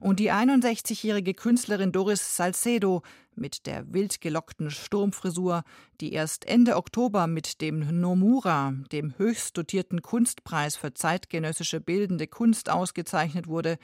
Und 0.00 0.20
die 0.20 0.30
61-jährige 0.30 1.34
Künstlerin 1.34 1.90
Doris 1.90 2.36
Salcedo 2.36 3.02
mit 3.34 3.66
der 3.66 3.92
wild 3.92 4.20
gelockten 4.20 4.70
Sturmfrisur, 4.70 5.64
die 6.00 6.12
erst 6.12 6.46
Ende 6.46 6.76
Oktober 6.76 7.26
mit 7.26 7.60
dem 7.60 8.00
Nomura, 8.00 8.74
dem 8.92 9.14
höchst 9.18 9.56
dotierten 9.56 10.02
Kunstpreis 10.02 10.76
für 10.76 10.94
zeitgenössische 10.94 11.80
bildende 11.80 12.26
Kunst 12.26 12.70
ausgezeichnet 12.70 13.48
wurde, 13.48 13.78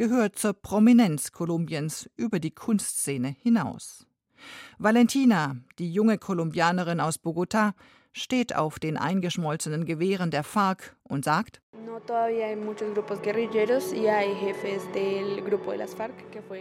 gehört 0.00 0.38
zur 0.38 0.54
Prominenz 0.54 1.30
Kolumbiens 1.30 2.08
über 2.16 2.40
die 2.40 2.52
Kunstszene 2.52 3.36
hinaus. 3.42 4.06
Valentina, 4.78 5.56
die 5.78 5.92
junge 5.92 6.16
Kolumbianerin 6.16 7.00
aus 7.00 7.18
Bogotá, 7.18 7.74
steht 8.12 8.56
auf 8.56 8.78
den 8.78 8.96
eingeschmolzenen 8.96 9.84
Gewehren 9.84 10.30
der 10.30 10.44
FARC 10.44 10.96
und 11.04 11.24
sagt, 11.24 11.60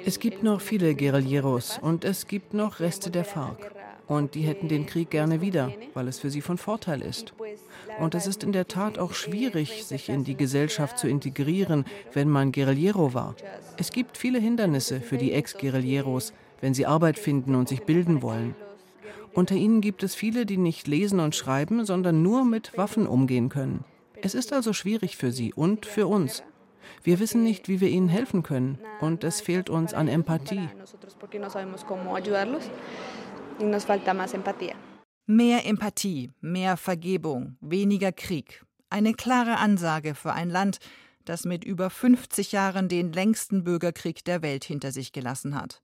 es 0.05 0.19
gibt 0.19 0.43
noch 0.43 0.61
viele 0.61 0.95
Guerilleros 0.95 1.79
und 1.81 2.05
es 2.05 2.27
gibt 2.27 2.53
noch 2.53 2.79
Reste 2.79 3.11
der 3.11 3.25
FARC. 3.25 3.71
Und 4.07 4.33
die 4.33 4.41
hätten 4.41 4.67
den 4.67 4.87
Krieg 4.87 5.11
gerne 5.11 5.39
wieder, 5.39 5.71
weil 5.93 6.07
es 6.07 6.19
für 6.19 6.31
sie 6.31 6.41
von 6.41 6.57
Vorteil 6.57 7.01
ist. 7.01 7.33
Und 7.99 8.15
es 8.15 8.25
ist 8.25 8.43
in 8.43 8.51
der 8.51 8.67
Tat 8.67 8.97
auch 8.97 9.13
schwierig, 9.13 9.85
sich 9.85 10.09
in 10.09 10.23
die 10.23 10.35
Gesellschaft 10.35 10.97
zu 10.97 11.07
integrieren, 11.07 11.85
wenn 12.13 12.27
man 12.27 12.51
Guerillero 12.51 13.13
war. 13.13 13.35
Es 13.77 13.91
gibt 13.91 14.17
viele 14.17 14.39
Hindernisse 14.39 14.99
für 14.99 15.17
die 15.17 15.31
Ex-Guerilleros, 15.33 16.33
wenn 16.59 16.73
sie 16.73 16.87
Arbeit 16.87 17.19
finden 17.19 17.53
und 17.53 17.69
sich 17.69 17.83
bilden 17.83 18.23
wollen. 18.23 18.55
Unter 19.33 19.55
ihnen 19.55 19.81
gibt 19.81 20.03
es 20.03 20.15
viele, 20.15 20.45
die 20.45 20.57
nicht 20.57 20.87
lesen 20.87 21.19
und 21.19 21.35
schreiben, 21.35 21.85
sondern 21.85 22.21
nur 22.21 22.45
mit 22.45 22.77
Waffen 22.77 23.07
umgehen 23.07 23.49
können. 23.49 23.85
Es 24.21 24.35
ist 24.35 24.51
also 24.53 24.73
schwierig 24.73 25.17
für 25.17 25.31
sie 25.31 25.53
und 25.53 25.85
für 25.85 26.07
uns. 26.07 26.43
Wir 27.03 27.19
wissen 27.19 27.43
nicht, 27.43 27.69
wie 27.69 27.79
wir 27.79 27.89
ihnen 27.89 28.09
helfen 28.09 28.43
können 28.43 28.79
und 28.99 29.23
es 29.23 29.41
fehlt 29.41 29.69
uns 29.69 29.93
an 29.93 30.07
Empathie. 30.07 30.67
Mehr 35.25 35.65
Empathie, 35.65 36.31
mehr 36.41 36.77
Vergebung, 36.77 37.57
weniger 37.61 38.11
Krieg. 38.11 38.65
Eine 38.89 39.13
klare 39.13 39.57
Ansage 39.57 40.15
für 40.15 40.33
ein 40.33 40.49
Land, 40.49 40.79
das 41.25 41.45
mit 41.45 41.63
über 41.63 41.91
50 41.91 42.51
Jahren 42.51 42.89
den 42.89 43.13
längsten 43.13 43.63
Bürgerkrieg 43.63 44.25
der 44.25 44.41
Welt 44.41 44.63
hinter 44.63 44.91
sich 44.91 45.11
gelassen 45.11 45.55
hat 45.55 45.83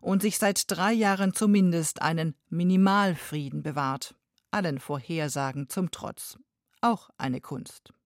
und 0.00 0.22
sich 0.22 0.38
seit 0.38 0.70
drei 0.70 0.92
Jahren 0.92 1.34
zumindest 1.34 2.02
einen 2.02 2.34
Minimalfrieden 2.48 3.62
bewahrt. 3.62 4.14
Allen 4.50 4.80
Vorhersagen 4.80 5.68
zum 5.68 5.90
Trotz. 5.90 6.38
Auch 6.80 7.10
eine 7.18 7.40
Kunst. 7.40 7.92